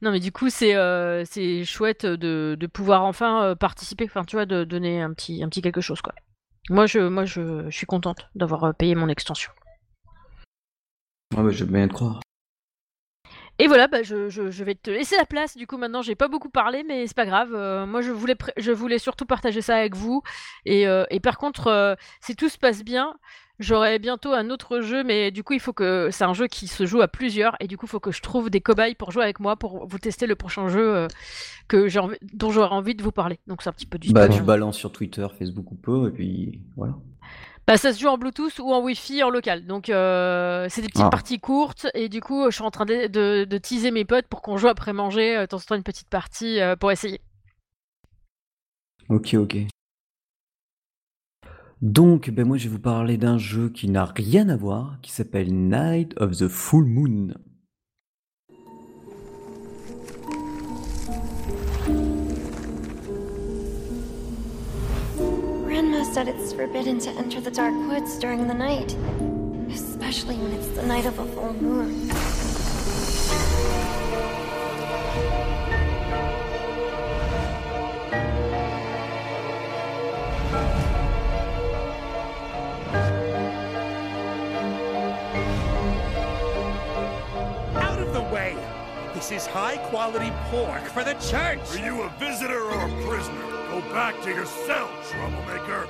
[0.01, 5.01] non, mais du coup c'est chouette de, pouvoir enfin participer, enfin tu vois, de donner
[5.01, 6.01] un petit, quelque chose.
[6.69, 9.51] Moi je, suis contente d'avoir payé mon extension.
[11.35, 12.19] Ah bah, je bien te croire.
[13.61, 15.55] Et voilà, bah, je, je, vais te laisser la place.
[15.55, 17.51] Du coup, maintenant, j'ai pas beaucoup parlé, mais c'est pas grave.
[17.87, 20.23] moi, je voulais, je voulais surtout partager ça avec vous.
[20.65, 23.15] Et, et par contre, si tout se passe bien,
[23.61, 26.67] J'aurai bientôt un autre jeu, mais du coup, il faut que c'est un jeu qui
[26.67, 29.11] se joue à plusieurs, et du coup, il faut que je trouve des cobayes pour
[29.11, 31.07] jouer avec moi pour vous tester le prochain jeu euh,
[31.67, 31.99] que j'ai
[32.33, 33.39] dont j'aurais envie de vous parler.
[33.45, 34.13] Donc c'est un petit peu du.
[34.13, 36.95] Bah, tu balances sur Twitter, Facebook ou peu, et puis voilà.
[37.71, 39.65] Bah, ça se joue en Bluetooth ou en Wi-Fi en local.
[39.65, 41.09] Donc, euh, c'est des petites ah.
[41.09, 41.87] parties courtes.
[41.93, 44.67] Et du coup, je suis en train de, de, teaser mes potes pour qu'on joue
[44.67, 47.21] après manger, euh, temps en temps une petite partie pour essayer.
[49.07, 49.57] Ok, ok.
[51.81, 55.13] Donc, ben moi je vais vous parler d'un jeu qui n'a rien à voir, qui
[55.13, 57.35] s'appelle Night of the Full Moon.
[66.11, 68.97] Said it's forbidden to enter the dark woods during the night,
[69.73, 72.11] especially when it's the night of a full moon.
[87.73, 88.57] Out of the way!
[89.13, 91.61] This is high quality pork for the church.
[91.79, 93.60] Are you a visitor or a prisoner?
[93.71, 95.87] Go back to your cell, troublemaker.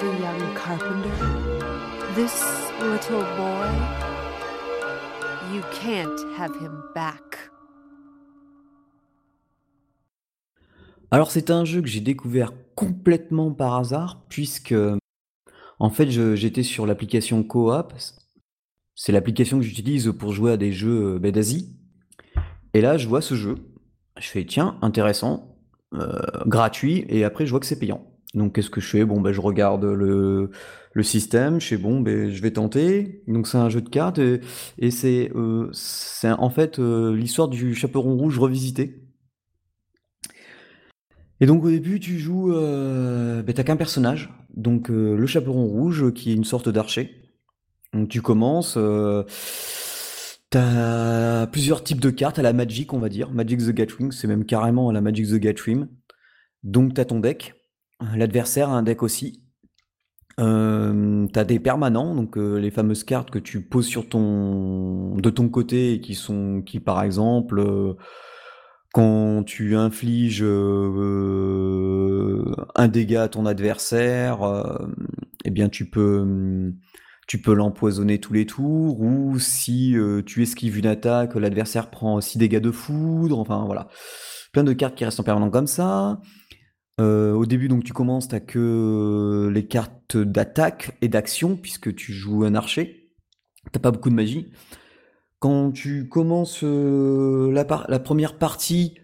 [0.00, 1.16] The young carpenter?
[2.14, 2.42] This
[2.80, 3.68] little boy?
[5.52, 7.50] You can't have him back.
[11.10, 14.74] Alors c'est un jeu que j'ai découvert complètement par hasard puisque,
[15.78, 17.92] en fait, j'étais sur l'application Coop.
[18.94, 21.76] C'est l'application que j'utilise pour jouer à des jeux, euh, d'Asie
[22.72, 23.56] et là, je vois ce jeu.
[24.18, 25.58] Je fais: «Tiens, intéressant,
[25.92, 28.06] euh, gratuit» et après je vois que c'est payant.
[28.32, 29.04] Donc qu'est-ce que je fais?
[29.04, 30.50] Bon, ben, je regarde le
[30.92, 33.22] le système, je fais: «Bon, ben, je vais tenter».
[33.28, 34.18] Donc c'est un jeu de cartes
[34.78, 39.05] et c'est, euh, c'est en fait, l'histoire du Chaperon Rouge revisité.
[41.40, 45.66] Et donc au début, tu joues, euh, ben, t'as qu'un personnage, donc euh, le chaperon
[45.66, 47.10] rouge qui est une sorte d'archer.
[47.92, 49.22] Donc tu commences, euh,
[50.50, 53.30] t'as plusieurs types de cartes à la Magic, on va dire.
[53.30, 55.86] Magic the Gathering, c'est même carrément la Magic the Gathering.
[56.62, 57.54] Donc t'as ton deck,
[58.14, 59.42] l'adversaire a un deck aussi.
[60.38, 65.30] Euh, t'as des permanents, donc euh, les fameuses cartes que tu poses sur ton de
[65.30, 67.64] ton côté et qui sont qui par exemple
[68.96, 71.62] quand tu infliges euh,
[72.74, 74.86] un dégât à ton adversaire, euh,
[75.44, 76.72] eh bien tu peux
[77.28, 82.22] tu peux l'empoisonner tous les tours, ou si euh, tu esquives une attaque, l'adversaire prend
[82.22, 83.88] 6 dégâts de foudre, enfin voilà.
[84.54, 86.18] Plein de cartes qui restent en permanent comme ça.
[86.98, 92.44] au début, donc tu commences, t'as que les cartes d'attaque et d'action, puisque tu joues
[92.44, 93.10] un archer.
[93.72, 94.50] T'as pas beaucoup de magie.
[95.38, 98.94] Quand tu commences euh, la, première partie,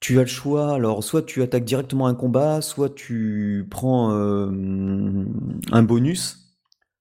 [0.00, 0.74] tu as le choix.
[0.74, 4.50] Alors, soit tu attaques directement un combat, soit tu prends euh,
[5.70, 6.56] un bonus.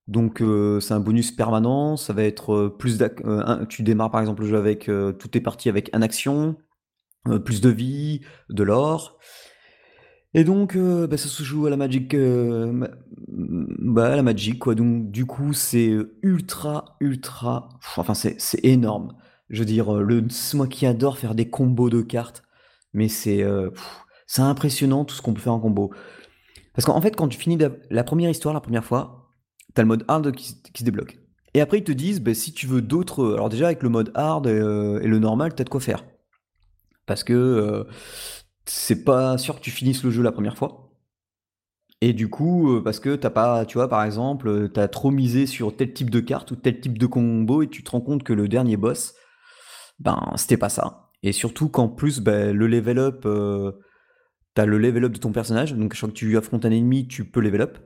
[0.08, 1.95] Donc, euh, c'est un bonus permanent.
[1.95, 3.01] Ça va être plus
[3.69, 6.58] Tu démarres par exemple le jeu avec toutes tes parties avec un action,
[7.45, 9.17] plus de vie, de l'or.
[10.33, 12.87] Et donc, euh, bah, ça se joue à la Magic, euh,
[13.27, 14.75] bah, la Magic, quoi.
[14.75, 19.15] Donc, du coup, c'est ultra, ultra, enfin, c'est énorme.
[19.49, 22.43] Je veux dire, le moi qui adore faire des combos de cartes,
[22.93, 23.69] mais c'est euh,
[24.27, 25.91] c'est impressionnant tout ce qu'on peut faire en combo.
[26.73, 27.57] Parce qu'en fait, quand tu finis
[27.89, 29.31] la, première histoire, la première fois,
[29.73, 31.17] t'as le mode hard qui, se débloque.
[31.53, 33.33] Et après, ils te disent, bah, si tu veux d'autres...
[33.33, 36.05] Alors déjà, avec le mode hard et le normal, t'as de quoi faire.
[37.05, 37.87] Parce que
[38.69, 40.88] c'est pas sûr que tu finisses le jeu la première fois.
[42.01, 45.10] Et du coup, euh, parce que t'as pas, tu vois, par exemple, euh, t'as trop
[45.10, 48.01] misé sur tel type de carte ou tel type de combo et tu te rends
[48.01, 49.15] compte que le dernier boss,
[49.99, 51.10] ben, c'était pas ça.
[51.23, 53.71] Et surtout qu'en plus, ben, le level up, euh,
[54.53, 57.08] t'as le level up de ton personnage, donc chaque fois que tu affrontes un ennemi,
[57.08, 57.80] tu peux level up.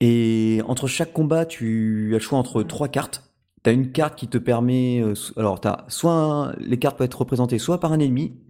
[0.00, 3.32] Et entre chaque combat, tu as le choix entre trois cartes.
[3.62, 5.02] T'as une carte qui te permet,
[5.36, 8.40] alors t'as soit les cartes peuvent être représentées soit par un ennemi,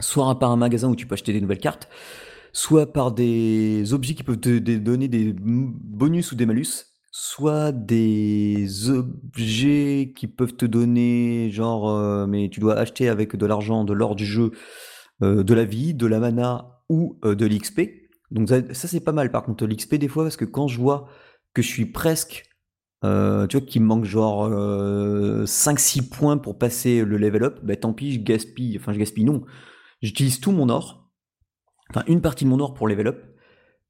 [0.00, 1.88] soit par un magasin où tu peux acheter des nouvelles cartes,
[2.52, 8.90] soit par des objets qui peuvent te donner des bonus ou des malus, soit des
[8.90, 13.92] objets qui peuvent te donner, genre, euh, mais tu dois acheter avec de l'argent, de
[13.92, 14.52] l'or du jeu,
[15.22, 17.80] euh, de la vie, de la mana ou euh, de l'XP.
[18.30, 21.08] Donc ça, c'est pas mal par contre l'XP des fois parce que quand je vois
[21.54, 22.44] que je suis presque
[23.02, 27.92] tu vois qu'il me manque genre 5-6 points pour passer le level up, bah tant
[27.92, 29.44] pis je gaspille, enfin je gaspille non,
[30.00, 31.08] J'utilise tout mon or
[31.90, 33.24] enfin une partie de mon or pour level up,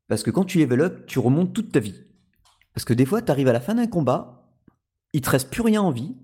[0.09, 2.05] parce que quand tu level up, tu remontes toute ta vie.
[2.75, 4.51] Parce que des fois, tu arrives à la fin d'un combat,
[5.12, 6.16] il te reste plus rien en vie,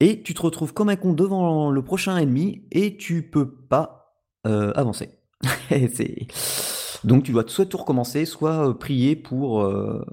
[0.00, 4.16] et tu te retrouves comme un con devant le prochain ennemi, et tu peux pas
[4.46, 5.10] euh, avancer.
[7.04, 10.04] Donc tu dois soit tout recommencer, soit euh, prier pour, euh,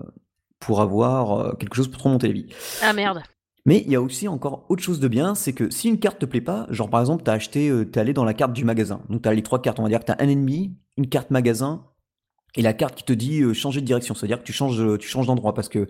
[0.60, 2.48] pour avoir quelque chose pour te remonter la vie.
[2.82, 3.22] Ah merde.
[3.66, 6.20] Mais il y a aussi encore autre chose de bien, c'est que si une carte
[6.20, 8.66] te plaît pas, genre par exemple, t'as acheté, euh, t'es allé dans la carte du
[8.66, 9.02] magasin.
[9.10, 11.86] Donc t'as les trois cartes, on va dire que t'as un ennemi, une carte magasin,
[12.56, 14.16] et la carte qui te dit euh, changer de direction.
[14.16, 15.88] C'est-à-dire que tu changes, euh, tu changes d'endroit parce que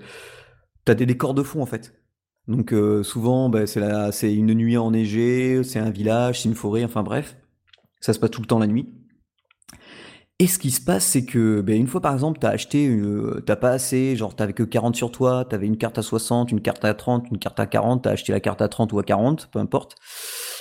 [0.86, 1.94] t'as des décors de fond en fait.
[2.48, 6.84] Donc souvent, bah, c'est la- c'est une nuit enneigée, c'est un village, c'est une forêt,
[6.84, 7.38] enfin bref.
[8.02, 8.90] Ça se passe tout le temps la nuit.
[10.42, 13.44] Et ce qui se passe, c'est que ben, une fois par exemple, t'as acheté, euh,
[13.46, 16.62] t'as pas assez, genre t'avais que 40 sur toi, t'avais une carte à 60, une
[16.62, 19.04] carte à 30, une carte à 40, t'as acheté la carte à 30 ou à
[19.04, 19.98] 40, peu importe.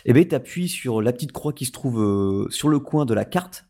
[0.05, 3.15] Et ben t'appuies sur la petite croix qui se trouve euh, sur le coin de
[3.15, 3.65] la carte,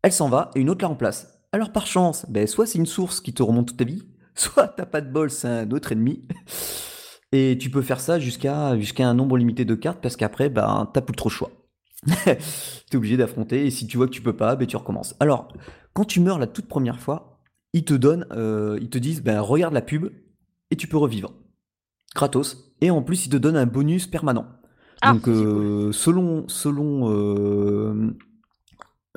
[0.00, 1.38] elle s'en va et une autre la remplace.
[1.52, 4.68] Alors par chance, ben, soit c'est une source qui te remonte toute ta vie, soit
[4.68, 6.26] t'as pas de bol, c'est un autre ennemi.
[7.30, 11.02] Et tu peux faire ça jusqu'à un nombre limité de cartes parce qu'après, ben, t'as
[11.02, 11.50] plus trop choix.
[12.90, 15.14] T'es obligé d'affronter et si tu vois que tu peux pas, ben, tu recommences.
[15.20, 15.48] Alors,
[15.92, 17.40] quand tu meurs la toute première fois,
[17.72, 20.10] ils te donnent, euh, ils te disent, ben, regarde la pub
[20.70, 21.32] et tu peux revivre.
[22.14, 22.72] Kratos.
[22.80, 24.46] Et en plus, ils te donnent un bonus permanent.
[25.00, 28.12] Ah, Donc, euh, selon, selon euh,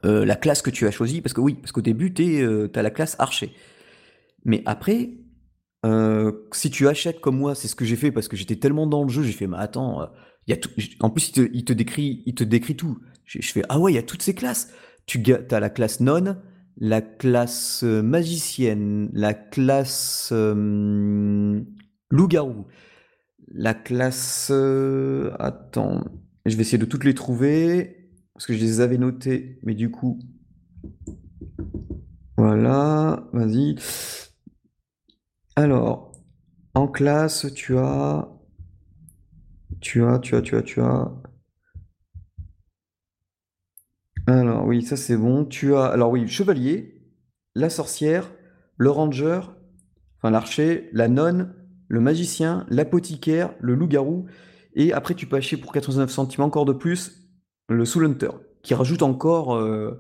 [0.04, 2.90] la classe que tu as choisie, parce que oui, parce qu'au début, tu as la
[2.90, 3.54] classe archer.
[4.46, 5.12] Mais après,
[5.86, 8.88] euh, si tu achètes comme moi, c'est ce que j'ai fait parce que j'étais tellement
[8.88, 10.10] dans le jeu, j'ai fait, mais attends,
[10.48, 10.70] y a tout.
[11.00, 13.00] En plus, il te, décrit, il te décrit tout.
[13.26, 14.72] Je, fais, ah ouais, il y a toutes ces classes.
[15.06, 16.42] Tu as la classe nonne,
[16.78, 21.62] la classe magicienne, la classe euh,
[22.10, 22.68] loup-garou,
[23.50, 24.52] la classe.
[25.40, 26.04] attends,
[26.46, 27.98] je vais essayer de toutes les trouver
[28.34, 30.20] parce que je les avais notées, mais du coup.
[32.38, 33.76] Voilà, vas-y.
[35.58, 36.12] Alors,
[36.76, 38.30] en classe, tu as.
[39.82, 41.12] Tu as, tu as, tu as, tu as.
[44.28, 45.46] Alors, oui, ça c'est bon.
[45.46, 45.86] Tu as.
[45.86, 47.02] Alors, oui, chevalier,
[47.56, 48.32] la sorcière,
[48.78, 49.42] le ranger,
[50.20, 51.56] enfin l'archer, la nonne,
[51.88, 54.28] le magicien, l'apothicaire, le loup-garou.
[54.76, 57.32] Et après, tu peux acheter pour 89 centimes encore de plus
[57.68, 58.30] le Soul Hunter,
[58.62, 60.00] qui rajoute encore euh,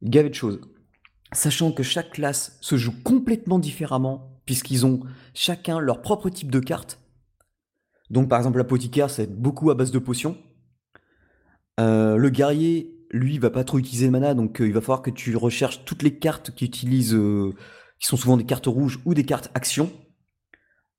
[0.00, 0.60] gavé de choses.
[1.32, 5.00] Sachant que chaque classe se joue complètement différemment, puisqu'ils ont
[5.32, 6.98] chacun leur propre type de carte.
[8.10, 10.36] Donc, par exemple, l'apothicaire, c'est beaucoup à base de potions.
[11.80, 15.00] Euh, le guerrier, lui, va pas trop utiliser le mana, donc euh, il va falloir
[15.00, 17.54] que tu recherches toutes les cartes qui utilisent, euh,
[17.98, 19.90] qui sont souvent des cartes rouges ou des cartes action.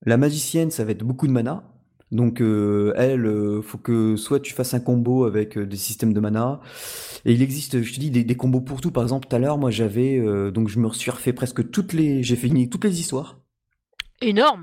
[0.03, 1.69] La magicienne, ça va être beaucoup de mana.
[2.09, 6.59] Donc elle, faut que soit tu fasses un combo avec des systèmes de mana.
[7.25, 8.91] Et il existe, je te dis, des, des combos pour tout.
[8.91, 10.19] Par exemple, tout à l'heure, moi j'avais,
[10.51, 13.42] donc je me suis refait presque toutes les, j'ai fini toutes les histoires.
[14.23, 14.61] Énorme.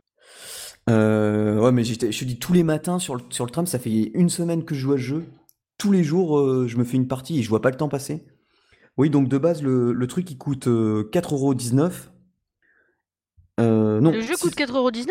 [0.89, 3.79] Euh, ouais, mais je te dis tous les matins sur le, sur le tram, ça
[3.79, 5.25] fait une semaine que je joue à ce jeu.
[5.79, 7.89] Tous les jours, euh, je me fais une partie et je vois pas le temps
[7.89, 8.25] passer.
[8.97, 11.93] Oui, donc de base, le, le truc il coûte euh, 4,19€.
[13.61, 15.07] Euh, non, Le jeu coûte 4,19€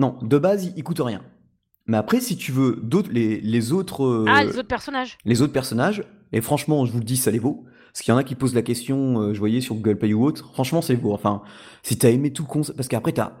[0.00, 1.22] non, de base, il, il coûte rien.
[1.86, 5.18] Mais après, si tu veux d'autres, les, les autres, Ah, les autres personnages.
[5.24, 7.64] les autres personnages, et franchement, je vous le dis, ça les vaut.
[7.92, 10.24] Parce qu'il y en a qui posent la question, je voyais sur Google Play ou
[10.24, 11.12] autre, franchement, c'est vaut.
[11.12, 11.42] Enfin,
[11.84, 13.34] si t'as aimé tout le concept, parce qu'après, t'as.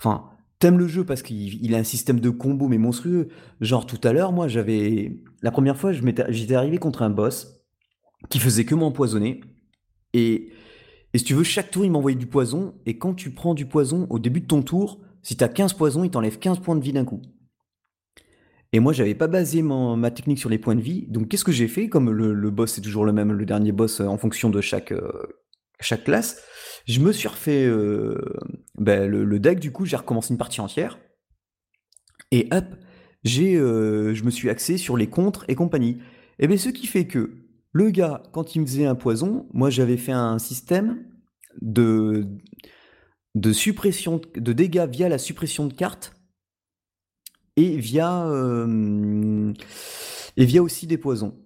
[0.00, 3.28] Enfin, t'aimes le jeu parce qu'il il a un système de combo, mais monstrueux.
[3.60, 5.20] Genre, tout à l'heure, moi, j'avais.
[5.42, 7.62] La première fois, j'étais arrivé contre un boss
[8.30, 9.40] qui faisait que m'empoisonner.
[10.12, 10.52] Et.
[11.12, 12.74] Et si tu veux, chaque tour, il m'envoyait du poison.
[12.86, 16.04] Et quand tu prends du poison au début de ton tour, si t'as 15 poisons,
[16.04, 17.20] il t'enlève 15 points de vie d'un coup.
[18.72, 21.06] Et moi, j'avais pas basé ma technique sur les points de vie.
[21.08, 21.88] Donc, qu'est-ce que j'ai fait?
[21.88, 24.92] Comme le, boss est toujours le même, le dernier boss euh, en fonction de chaque,
[24.92, 25.10] euh,
[25.80, 26.44] chaque classe,
[26.86, 28.16] je me suis refait euh,
[28.76, 29.60] ben, le, deck.
[29.60, 30.98] Du coup, j'ai recommencé une partie entière.
[32.30, 32.64] Et hop,
[33.24, 35.98] j'ai, euh, je me suis axé sur les contres et compagnie.
[36.38, 37.32] Et bien, ce qui fait que
[37.72, 41.04] le gars, quand il me faisait un poison, moi, j'avais fait un système
[41.60, 42.26] de,
[43.52, 46.14] suppression de dégâts via la suppression de cartes
[47.56, 49.52] et via euh,
[50.36, 51.36] via aussi des poisons.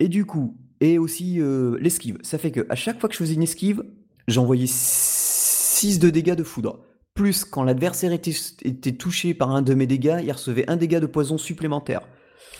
[0.00, 1.40] Et du coup, et aussi
[1.80, 2.18] l'esquive.
[2.22, 3.82] Ça fait que à chaque fois que je faisais une esquive,
[4.28, 6.84] j'envoyais 6 de dégâts de foudre.
[7.14, 11.00] Plus quand l'adversaire était, était touché par un de mes dégâts, il recevait un dégât
[11.00, 12.02] de poison supplémentaire.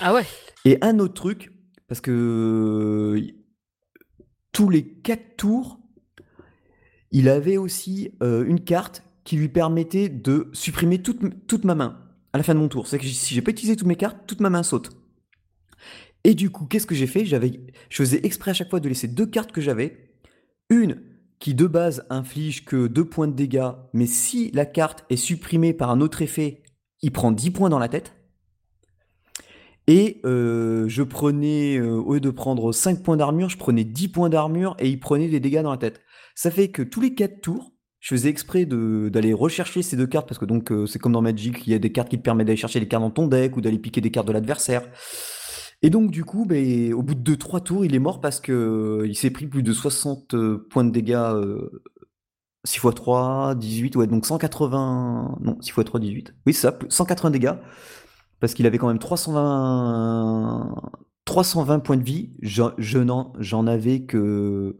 [0.01, 0.25] Ah ouais.
[0.65, 1.53] Et un autre truc,
[1.87, 3.33] parce que euh,
[4.51, 5.79] tous les 4 tours,
[7.13, 12.01] il avait aussi euh, une carte qui lui permettait de supprimer toute, toute ma main
[12.33, 12.87] à la fin de mon tour.
[12.87, 14.91] C'est que si j'ai pas utilisé toutes mes cartes, toute ma main saute.
[16.25, 17.25] Et du coup, qu'est-ce que j'ai fait?
[17.25, 20.15] J'avais, Je faisais exprès à chaque fois de laisser deux cartes que j'avais.
[20.69, 21.01] Une
[21.39, 25.73] qui de base inflige que 2 points de dégâts, mais si la carte est supprimée
[25.73, 26.63] par un autre effet,
[27.03, 28.15] il prend 10 points dans la tête.
[29.87, 34.09] Et euh, je prenais, euh, au lieu de prendre 5 points d'armure, je prenais 10
[34.09, 36.01] points d'armure et il prenait des dégâts dans la tête.
[36.35, 40.29] Ça fait que tous les 4 tours, je faisais exprès d'aller rechercher ces deux cartes
[40.29, 42.23] parce que donc euh, c'est comme dans Magic, il y a des cartes qui te
[42.23, 44.83] permettent d'aller chercher des cartes dans ton deck ou d'aller piquer des cartes de l'adversaire.
[45.83, 48.53] Et donc du coup, ben, au bout de 2-3 tours, il est mort parce que
[48.53, 51.17] euh, il s'est pris plus de 60 euh, points de dégâts
[52.65, 55.39] 6 x 3, 18, ouais, donc 180...
[55.41, 56.35] Non, 6 x 3, 18.
[56.47, 57.55] Oui, ça, 180 dégâts.
[58.41, 60.75] Parce qu'il avait quand même 320...
[61.25, 62.33] 320 points de vie.
[62.43, 64.77] J'en avais que...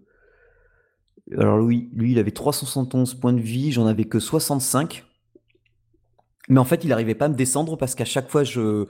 [1.37, 5.05] Alors lui, lui, il avait 371 points de vie, j'en avais que 65.
[6.49, 8.87] Mais en fait, il n'arrivait pas à me descendre parce qu'à chaque fois, je,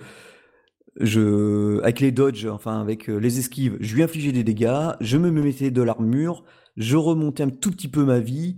[1.00, 5.16] je, avec les dodges, enfin avec euh, les esquives, je lui infligeais des dégâts, je
[5.16, 6.44] me mettais de l'armure,
[6.76, 8.56] je remontais un tout petit peu ma vie,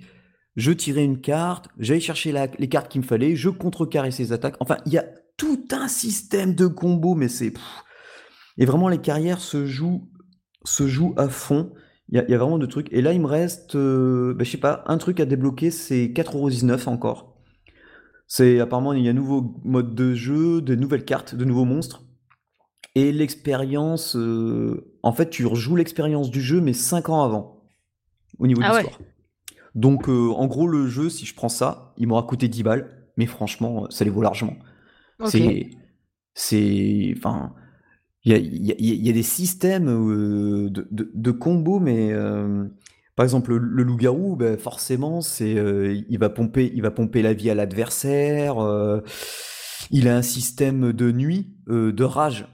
[0.57, 4.57] je tirais une carte, j'allais chercher les cartes qu'il me fallait, je contrecarrais ses attaques.
[4.61, 7.53] Enfin, il y a tout un système de combos, mais c'est...
[8.59, 10.11] Et vraiment, les carrières se jouent,
[10.65, 11.73] se jouent à fond.
[12.11, 12.93] Il y, a vraiment de trucs.
[12.93, 16.07] Et là, il me reste, euh, bah, je sais pas, un truc à débloquer, c'est
[16.09, 17.41] 4,19€ encore.
[18.27, 21.65] C'est apparemment, il y a un nouveau mode de jeu, de nouvelles cartes, de nouveaux
[21.65, 22.05] monstres.
[22.95, 27.63] Et l'expérience, euh, en fait, tu rejoues l'expérience du jeu, mais 5 ans avant,
[28.39, 28.87] au niveau de Ah ouais.
[28.87, 29.01] l'histoire.
[29.75, 32.91] Donc, euh, en gros, le jeu, si je prends ça, il m'aura coûté 10 balles,
[33.17, 34.57] mais franchement, ça les vaut largement.
[35.25, 35.71] C'est,
[36.35, 37.55] c'est, enfin,
[38.25, 38.77] il y a, y a-
[39.07, 42.67] y a des systèmes euh, de, de, de combos, mais euh,
[43.17, 47.23] par exemple, le, le loup-garou, ben, forcément, c'est, euh, il va pomper, il va pomper
[47.23, 48.59] la vie à l'adversaire.
[48.61, 49.01] euh,
[49.91, 52.47] il a un système de nuit, euh, de rage.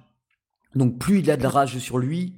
[0.77, 2.35] Donc, plus il a de rage sur lui,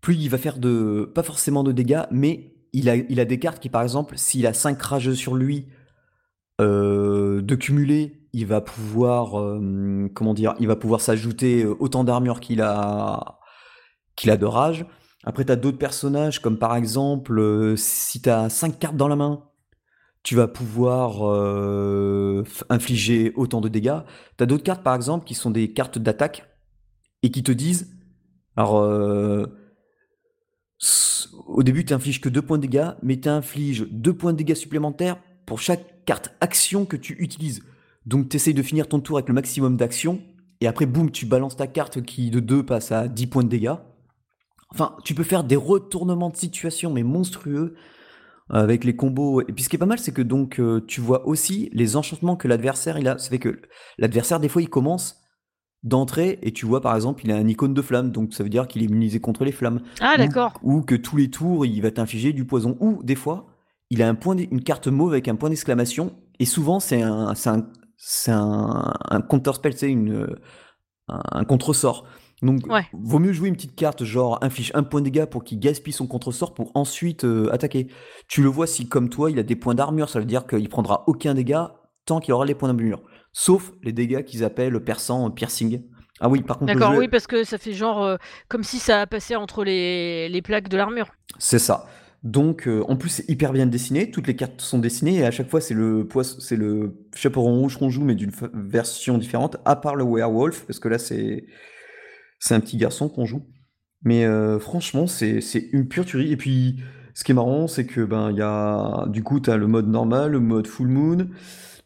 [0.00, 3.68] plus il va faire de, pas forcément de dégâts, mais il a, des cartes qui,
[3.68, 5.68] par exemple, s'il a 5 rageux sur lui,
[6.60, 12.02] euh, de cumuler, il va pouvoir, euh, comment dire, il va pouvoir s'ajouter euh, autant
[12.02, 13.38] d'armure qu'il a,
[14.16, 14.86] qu'il a de rage.
[15.22, 19.16] Après, tu as d'autres personnages, comme par exemple, si tu as 5 cartes dans la
[19.16, 19.44] main,
[20.22, 21.22] tu vas pouvoir
[22.70, 24.00] infliger autant de dégâts.
[24.38, 26.53] Tu as d'autres cartes, par exemple, qui sont des cartes d'attaque
[27.24, 27.90] et qui te disent,
[28.54, 29.46] alors, euh,
[31.46, 34.38] au début, tu infliges que 2 points de dégâts, mais tu infliges 2 points de
[34.38, 37.62] dégâts supplémentaires pour chaque carte action que tu utilises.
[38.04, 40.20] Donc, tu essayes de finir ton tour avec le maximum d'actions,
[40.60, 43.48] et après, boum, tu balances ta carte qui de 2 passe à 10 points de
[43.48, 43.76] dégâts.
[44.70, 47.74] Enfin, tu peux faire des retournements de situation, mais monstrueux,
[48.50, 49.40] avec les combos.
[49.40, 51.96] Et puis, ce qui est pas mal, c'est que donc, euh, tu vois aussi les
[51.96, 53.16] enchantements que l'adversaire il a.
[53.16, 53.62] Ça fait que
[53.96, 55.23] l'adversaire, des fois, il commence
[55.84, 58.48] d'entrée, et tu vois, par exemple, il a un icône de flamme, donc ça veut
[58.48, 59.80] dire qu'il est immunisé contre les flammes.
[60.00, 60.54] Ah, d'accord.
[60.62, 62.76] Ou, que tous les tours, il va t'infliger du poison.
[62.80, 63.46] Ou des fois,
[63.90, 66.12] il a un point une carte mauve avec un point d'exclamation.
[66.40, 70.26] Et souvent, c'est un, c'est un, c'est un, un counterspell, c'est une,
[71.08, 72.06] un, un contre-sort.
[72.42, 72.86] Donc, Ouais.
[72.92, 75.92] vaut mieux jouer une petite carte, genre inflige un point de dégâts pour qu'il gaspille
[75.92, 77.86] son contre-sort pour ensuite euh, attaquer.
[78.28, 80.68] Tu le vois si, comme toi, il a des points d'armure, ça veut dire qu'il
[80.68, 81.74] prendra aucun dégât
[82.06, 83.00] tant qu'il aura les points d'armure.
[83.34, 85.82] Sauf les dégâts qu'ils appellent perçant, euh, piercing.
[86.20, 88.16] Ah oui, par contre, D'accord, jeu- oui, parce que ça fait genre euh,
[88.48, 91.08] comme si ça passait entre les, les plaques de l'armure.
[91.38, 91.86] C'est ça.
[92.22, 94.10] Donc, euh, en plus, c'est hyper bien dessiné.
[94.10, 97.58] Toutes les cartes sont dessinées et à chaque fois, c'est le poisson, c'est le chaperon
[97.58, 101.44] rouge qu'on joue, mais d'une version différente, à part le werewolf, parce que là, c'est
[102.38, 103.42] c'est un petit garçon qu'on joue.
[104.04, 105.40] Mais euh, franchement, c'est
[105.72, 106.30] une pure tuerie.
[106.32, 106.76] Et puis,
[107.14, 109.66] ce qui est marrant, c'est que ben il y a du coup, tu as le
[109.66, 111.28] mode normal, le mode full moon.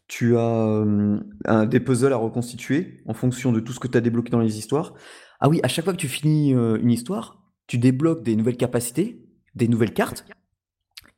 [0.09, 3.97] Tu as euh, un, des puzzles à reconstituer en fonction de tout ce que tu
[3.97, 4.95] as débloqué dans les histoires.
[5.41, 8.57] Ah oui, à chaque fois que tu finis euh, une histoire, tu débloques des nouvelles
[8.57, 9.23] capacités,
[9.55, 10.25] des nouvelles cartes.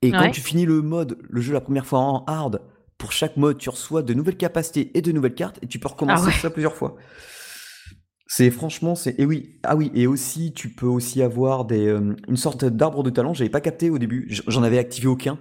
[0.03, 2.63] Et quand tu finis le mode, le jeu la première fois en hard,
[2.99, 5.89] pour chaque mode, tu reçois de nouvelles capacités et de nouvelles cartes, et tu peux
[5.89, 6.33] recommencer Ah ouais.
[6.33, 6.97] ça plusieurs fois.
[8.27, 12.15] C'est franchement, c'est et oui, ah oui, et aussi tu peux aussi avoir des euh,
[12.29, 13.35] une sorte d'arbre de talent.
[13.35, 15.39] J'avais pas capté au début, j'en avais activé aucun.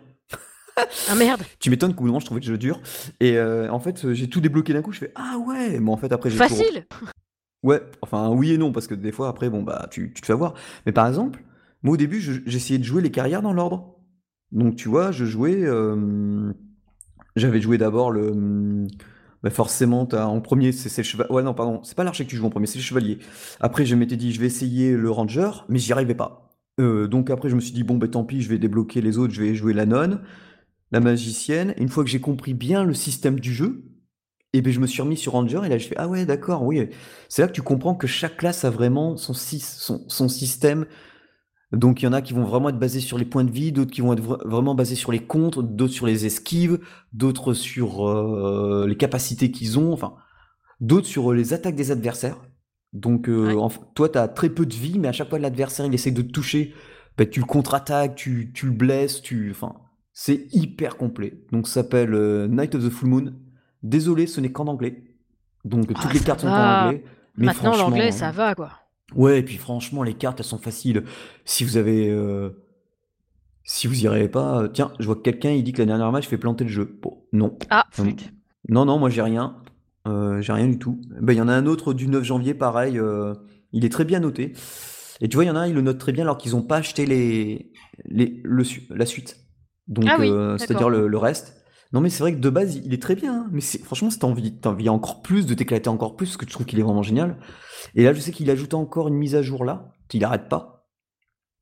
[1.09, 2.79] Ah merde, Tu m'étonnes qu'au bout moment je trouvais le jeu dur.
[3.19, 4.91] Et euh, en fait, j'ai tout débloqué d'un coup.
[4.91, 6.85] Je fais ah ouais, mais en fait après j'ai facile.
[7.63, 10.25] Ouais, enfin oui et non, parce que des fois après, bon bah tu, tu te
[10.25, 10.53] fais avoir.
[10.85, 11.43] Mais par exemple,
[11.83, 13.95] moi au début, je- j'essayais de jouer les carrières dans l'ordre.
[14.51, 15.63] Donc tu vois, je jouais.
[15.63, 16.51] euh,
[17.35, 18.87] J'avais joué d'abord le.
[19.43, 21.31] Bah forcément, t'as- en premier, c'est c'est le chevalier.
[21.31, 23.19] Ouais, non, pardon, c'est pas l'archer que tu joues en premier, c'est le chevalier.
[23.61, 26.49] Après, je m'étais dit, je vais essayer le ranger, mais j'y arrivais pas.
[26.81, 29.17] Euh, donc après, je me suis dit, bon, bah tant pis, je vais débloquer les
[29.17, 30.21] autres, je vais jouer la nonne,
[30.91, 31.73] la magicienne.
[31.77, 33.85] Une fois que j'ai compris bien le système du jeu,
[34.53, 36.63] Et ben je me suis remis sur Ranger et là je fais ah ouais d'accord
[36.63, 36.89] oui
[37.29, 40.85] c'est là que tu comprends que chaque classe a vraiment son, son, son système
[41.71, 43.71] donc il y en a qui vont vraiment être basés sur les points de vie,
[43.71, 46.79] d'autres qui vont être vraiment basés sur les contres, d'autres sur les esquives,
[47.13, 50.15] d'autres sur euh, les capacités qu'ils ont, enfin
[50.81, 52.37] d'autres sur euh, les attaques des adversaires.
[52.93, 53.55] Donc euh,
[53.93, 56.11] toi tu as très peu de vie mais à chaque fois que l'adversaire il essaie
[56.11, 56.73] de te toucher,
[57.17, 59.75] bah, tu le contre-attaques, tu, tu, le blesses, tu enfin
[60.21, 61.33] c'est hyper complet.
[61.53, 62.11] Donc ça s'appelle
[62.49, 63.33] Night of the Full Moon.
[63.83, 65.03] Désolé, ce n'est qu'en anglais.
[65.63, 67.03] Donc toutes Ah, les ça cartes sont en anglais.
[67.37, 68.71] Mais Maintenant, l'anglais, franchement, ça va, quoi.
[69.15, 71.05] Ouais, et puis franchement, les cartes, elles sont faciles.
[71.45, 72.49] Si vous avez, euh,
[73.63, 75.85] si vous y arrivez pas, euh, tiens, je vois que quelqu'un, il dit que la
[75.85, 76.99] dernière match fait planter le jeu.
[77.01, 77.57] Bon, non.
[77.69, 78.33] Ah, flûte.
[78.67, 79.55] Non, non, moi j'ai rien.
[80.05, 80.99] Euh, j'ai rien du tout.
[81.21, 82.99] Ben, il y en a un autre du 9 janvier, pareil.
[82.99, 83.33] euh,
[83.71, 84.51] il est très bien noté.
[85.21, 86.51] Et tu vois, il y en a un, il le note très bien alors qu'ils
[86.53, 87.71] n'ont pas acheté les,
[88.05, 89.37] les, le, la suite.
[89.89, 91.55] Donc, Ah oui, euh, c'est-à-dire le, le reste.
[91.91, 93.33] Non, mais c'est vrai que de base, il est très bien.
[93.41, 93.47] hein.
[93.51, 96.37] Mais c'est- franchement, si t'as envie, t'as envie encore plus de t'éclater encore plus, parce
[96.37, 97.37] que je trouve qu'il est vraiment génial.
[97.95, 100.87] Et là, je sais qu'il ajoute encore une mise à jour là, qu'il n'arrête pas.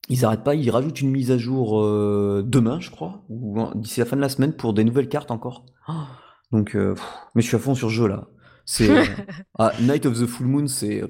[0.10, 4.00] Ils n'arrêtent pas, ils rajoutent une mise à jour euh, demain, je crois, ou d'ici
[4.00, 5.66] la fin de la semaine pour des nouvelles cartes encore.
[5.88, 6.08] Ah,
[6.52, 7.04] Donc, euh, pff,
[7.36, 8.28] mais je suis à fond sur ce jeu là.
[8.66, 8.90] C'est
[9.60, 11.04] ah, Night of the Full Moon, c'est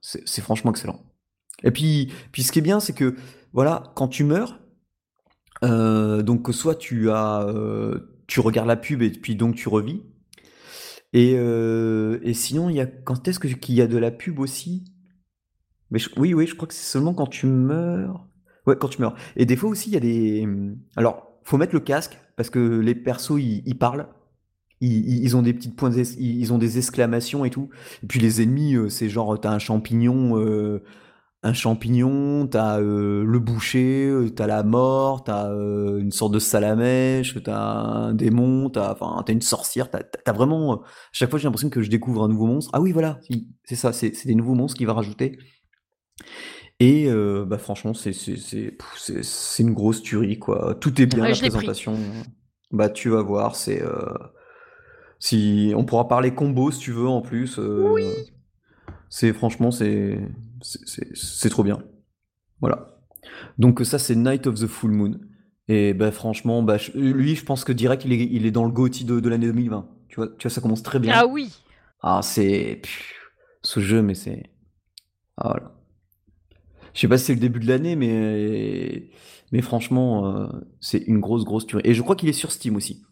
[0.00, 1.00] c'est franchement excellent.
[1.64, 3.16] Et puis, puis ce qui est bien, c'est que
[3.52, 4.60] voilà, quand tu meurs,
[5.64, 10.02] euh, donc soit tu as, euh, tu regardes la pub et puis donc tu revis.
[11.12, 14.10] Et, euh, et sinon, il y a quand est-ce que- qu'il y a de la
[14.10, 14.84] pub aussi?
[15.90, 18.26] Mais oui, oui, je crois que c'est seulement quand tu meurs.
[18.66, 19.14] Ouais, quand tu meurs.
[19.36, 20.46] Et des fois aussi, il y a des.
[20.96, 24.06] Alors, faut mettre le casque parce que les persos, ils, parlent.
[24.80, 27.70] Ils, ils- ont des petites points, ils ont des exclamations et tout.
[28.02, 30.38] Et puis les ennemis, euh, c'est genre, t'as un champignon,
[31.42, 36.38] un champignon, t'as euh, le boucher, euh, t'as la mort, t'as euh, une sorte de
[36.40, 39.88] salamèche, t'as un démon, t'as, enfin, t'as une sorcière.
[39.90, 40.72] T'as, vraiment.
[40.72, 42.70] euh, à chaque fois, j'ai l'impression que je découvre un nouveau monstre.
[42.72, 43.20] Ah oui, voilà,
[43.64, 45.38] c'est ça, c'est, des nouveaux monstres qu'il va rajouter.
[46.80, 47.08] Et
[47.46, 48.12] bah franchement, c'est
[49.58, 50.76] une grosse tuerie quoi.
[50.76, 51.96] Tout est bien, Ouais, la présentation.
[52.70, 53.82] Bah tu vas voir, c'est
[55.18, 57.58] si on pourra parler combo si tu veux en plus.
[57.58, 57.94] euh,
[59.08, 60.20] C'est franchement c'est
[60.62, 61.82] c'est trop bien.
[62.60, 62.98] Voilà.
[63.58, 65.20] Donc ça c'est Night of the Full Moon.
[65.68, 68.70] Et bah franchement, bah lui je pense que direct il est il est dans le
[68.72, 69.88] GOTY de, de l'année 2020.
[70.08, 71.12] Tu vois, tu vois ça commence très bien.
[71.14, 71.52] Ah oui.
[72.00, 72.80] Ah, c'est.
[73.62, 74.50] Ce jeu, mais c'est.
[75.36, 75.74] Ah, voilà.
[76.94, 79.10] Je sais pas si c'est le début de l'année, mais.
[79.52, 80.46] Mais franchement, euh,
[80.80, 81.82] c'est une grosse, grosse tuerie.
[81.84, 83.02] Et je crois qu'il est sur Steam aussi.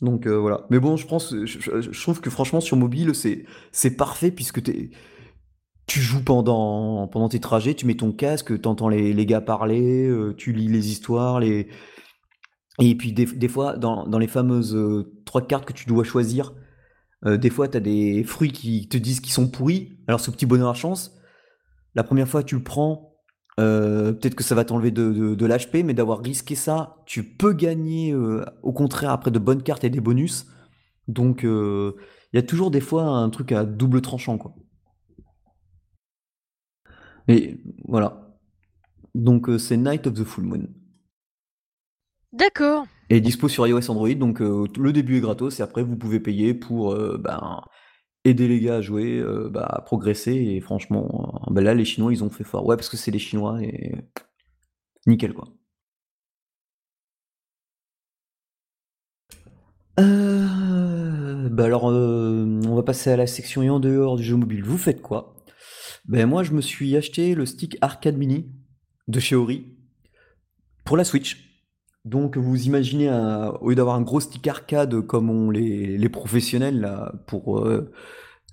[0.00, 0.66] Donc euh, voilà.
[0.70, 1.34] Mais bon, je pense.
[1.34, 4.90] Je, je- je trouve que franchement, sur mobile, c'est c'est parfait puisque t'es.
[5.86, 10.34] Tu joues pendant, tes trajets, tu mets ton casque, t'entends les, les gars parler, euh,
[10.34, 11.68] tu lis les histoires, les.
[12.80, 16.54] Et puis des, fois, dans, les fameuses euh, trois cartes que tu dois choisir,
[17.26, 19.98] euh, des fois, tu as des fruits qui te disent qu'ils sont pourris.
[20.08, 21.14] Alors, ce petit bonheur à chance,
[21.94, 23.14] la première fois, tu le prends,
[23.56, 27.52] peut-être que ça va t'enlever de, de, de l'HP, mais d'avoir risqué ça, tu peux
[27.52, 28.14] gagner,
[28.62, 30.46] au contraire, après de bonnes cartes et des bonus.
[31.06, 31.92] Donc, il
[32.36, 34.54] y a toujours des fois un truc à double tranchant, quoi.
[37.28, 38.36] Et voilà.
[39.14, 40.68] Donc, euh, c'est Night of the Full Moon.
[42.32, 42.86] D'accord.
[43.10, 46.20] Et dispo sur iOS Android, donc euh, le début est gratos et après vous pouvez
[46.20, 47.60] payer pour euh, ben,
[48.24, 52.24] aider les gars à jouer, bah, à progresser et franchement, ben là les Chinois ils
[52.24, 52.66] ont fait fort.
[52.66, 53.94] Ouais parce que c'est les Chinois et
[55.06, 55.44] nickel quoi.
[60.00, 64.36] Euh, bah alors euh, on va passer à la section et en dehors du jeu
[64.36, 64.64] mobile.
[64.64, 65.33] Vous faites quoi?
[66.06, 68.46] Ben moi je me suis acheté le stick arcade mini
[69.08, 69.66] de chez Ori
[70.84, 71.50] pour la Switch.
[72.04, 76.08] Donc vous imaginez, un- au lieu d'avoir un gros stick arcade comme ont les, les
[76.10, 77.90] professionnels là, pour euh,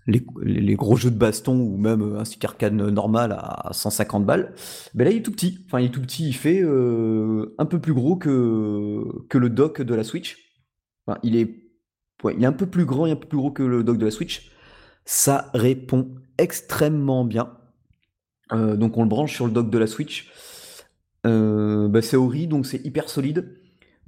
[0.08, 4.54] les, les gros jeux de baston ou même un stick arcade normal à 150 balles,
[4.94, 5.60] ben là il est tout petit.
[5.68, 9.50] Enfin il est tout petit, il fait euh, un peu plus gros que, que le
[9.50, 10.38] dock de la Switch.
[11.24, 11.56] Il est,
[12.24, 14.06] il est un peu plus grand et un peu plus gros que le dock de
[14.06, 14.52] la Switch.
[15.06, 17.58] Ça répond extrêmement bien.
[18.52, 20.30] Euh, donc on le branche sur le dock de la Switch.
[21.26, 23.58] Euh, bah, c'est Ori, donc c'est hyper solide.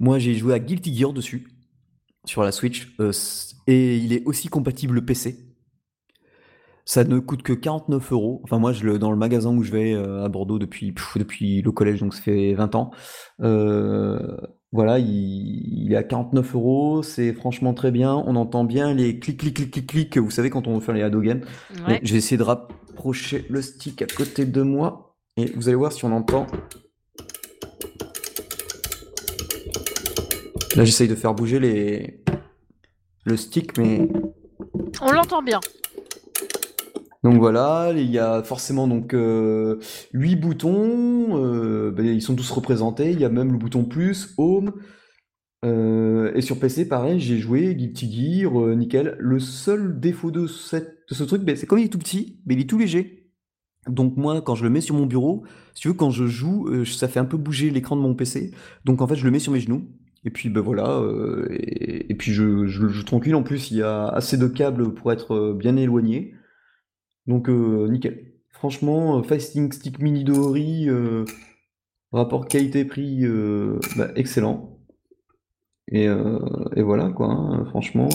[0.00, 1.46] Moi j'ai joué à Guilty Gear dessus,
[2.24, 3.12] sur la Switch, euh,
[3.66, 5.38] et il est aussi compatible PC.
[6.84, 8.40] Ça ne coûte que 49 euros.
[8.44, 11.72] Enfin moi je le, dans le magasin où je vais à Bordeaux depuis, depuis le
[11.72, 12.90] collège, donc ça fait 20 ans.
[14.74, 18.12] Voilà, il, il est à 49 euros, c'est franchement très bien.
[18.26, 20.96] On entend bien les clics, clics, clics, clics, clics, vous savez quand on veut faire
[20.96, 21.42] les Hado Games.
[21.86, 22.00] Ouais.
[22.02, 25.14] Je vais essayer de rapprocher le stick à côté de moi.
[25.36, 26.48] Et vous allez voir si on entend.
[30.74, 32.24] Là, j'essaye de faire bouger les...
[33.24, 34.08] le stick, mais
[35.00, 35.60] On l'entend bien.
[37.24, 39.80] Donc voilà, il y a forcément donc euh,
[40.12, 44.34] 8 boutons, euh, ben, ils sont tous représentés, il y a même le bouton plus,
[44.36, 44.74] home,
[45.64, 49.16] euh, et sur PC pareil, j'ai joué Guilty euh, nickel.
[49.18, 52.60] Le seul défaut de, ce truc, ben, c'est comme il est tout petit, mais il
[52.60, 53.30] est tout léger.
[53.88, 55.44] Donc moi, quand je le mets sur mon bureau,
[55.74, 58.14] si tu veux, quand je joue, euh, ça fait un peu bouger l'écran de mon
[58.14, 58.52] PC.
[58.84, 59.88] Donc en fait, je le mets sur mes genoux.
[60.26, 63.34] Et puis ben voilà, euh, et, puis je, je, je tranquille.
[63.34, 66.34] En plus, il y a assez de câbles pour être euh, bien éloigné.
[67.26, 68.32] Donc euh, nickel.
[68.50, 71.24] Franchement, euh, Fasting Stick Mini Dory, euh,
[72.12, 74.78] rapport qualité-prix, euh, bah, excellent.
[75.88, 76.38] Et, euh,
[76.76, 77.64] et voilà quoi, hein.
[77.66, 78.08] franchement,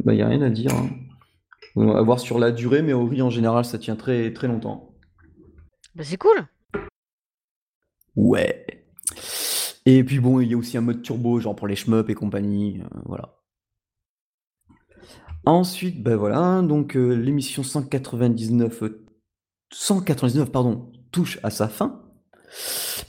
[0.00, 0.74] il bah, n'y a rien à dire.
[0.74, 0.90] hein.
[1.76, 4.94] On va voir sur la durée, mais Ori en général ça tient très très longtemps.
[5.94, 6.46] Bah, c'est cool.
[8.16, 8.66] Ouais.
[9.86, 12.14] Et puis bon, il y a aussi un mode turbo, genre pour les shmups et
[12.14, 13.37] compagnie, voilà.
[15.48, 19.06] Ensuite, ben voilà, donc euh, l'émission 199, euh,
[19.72, 22.02] 199 pardon, touche à sa fin.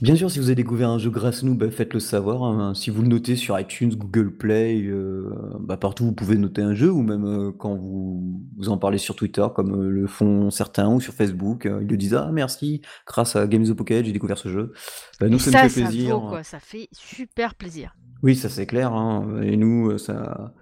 [0.00, 2.42] Bien sûr, si vous avez découvert un jeu grâce à nous, bah, faites-le savoir.
[2.44, 2.72] hein.
[2.74, 5.30] Si vous le notez sur iTunes, Google Play, euh,
[5.60, 8.96] bah, partout vous pouvez noter un jeu, ou même euh, quand vous, vous en parlez
[8.96, 12.30] sur Twitter, comme euh, le font certains, ou sur Facebook, euh, ils le disent Ah
[12.32, 14.72] merci, grâce à Games of Pocket, j'ai découvert ce jeu.
[15.20, 16.18] Bah, nous, Et ça, nous ça fait plaisir.
[16.18, 16.42] vaut quoi.
[16.42, 17.94] Ça fait super plaisir.
[18.22, 20.54] Oui, ça c'est clair, hein, Et nous, euh, ça,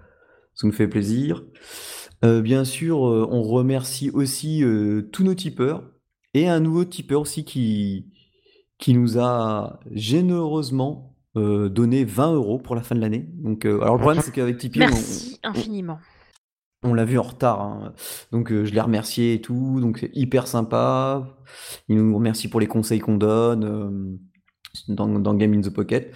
[0.59, 1.45] ça nous fait plaisir.
[2.25, 5.83] Euh, bien sûr, euh, on remercie aussi euh, tous nos tipeurs
[6.33, 8.07] et un nouveau tipeur aussi qui,
[8.77, 13.29] qui nous a généreusement donné 20 euros pour la fin de l'année.
[13.35, 15.99] Donc, alors le problème c'est qu'avec Tipeee, on- Merci on- infiniment.
[16.83, 17.93] on l'a vu en retard, hein.
[18.33, 21.37] donc je l'ai remercié et tout, donc c'est hyper sympa.
[21.87, 24.19] Il nous remercie pour les conseils qu'on donne
[24.89, 26.13] dans, dans Game in the Pocket.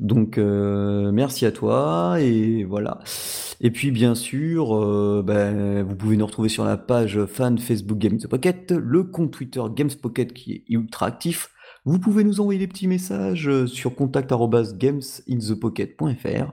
[0.00, 2.98] Donc merci à toi et voilà.
[3.60, 7.98] Et puis bien sûr, euh, ben, vous pouvez nous retrouver sur la page fan Facebook
[7.98, 11.50] Game in the Pocket, le compte Twitter Games Pocket qui est ultra actif.
[11.84, 16.52] Vous pouvez nous envoyer des petits messages euh, sur contact@gamesinthepocket.fr.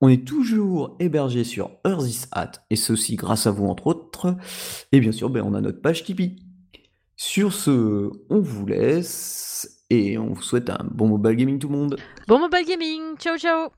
[0.00, 4.36] On est toujours hébergé sur Earthis Hat, et ceci grâce à vous entre autres.
[4.92, 6.36] Et bien sûr, ben, on a notre page Tipeee.
[7.16, 11.76] Sur ce, on vous laisse et on vous souhaite un bon mobile gaming tout le
[11.76, 11.96] monde.
[12.26, 13.16] Bon mobile gaming.
[13.18, 13.74] Ciao ciao.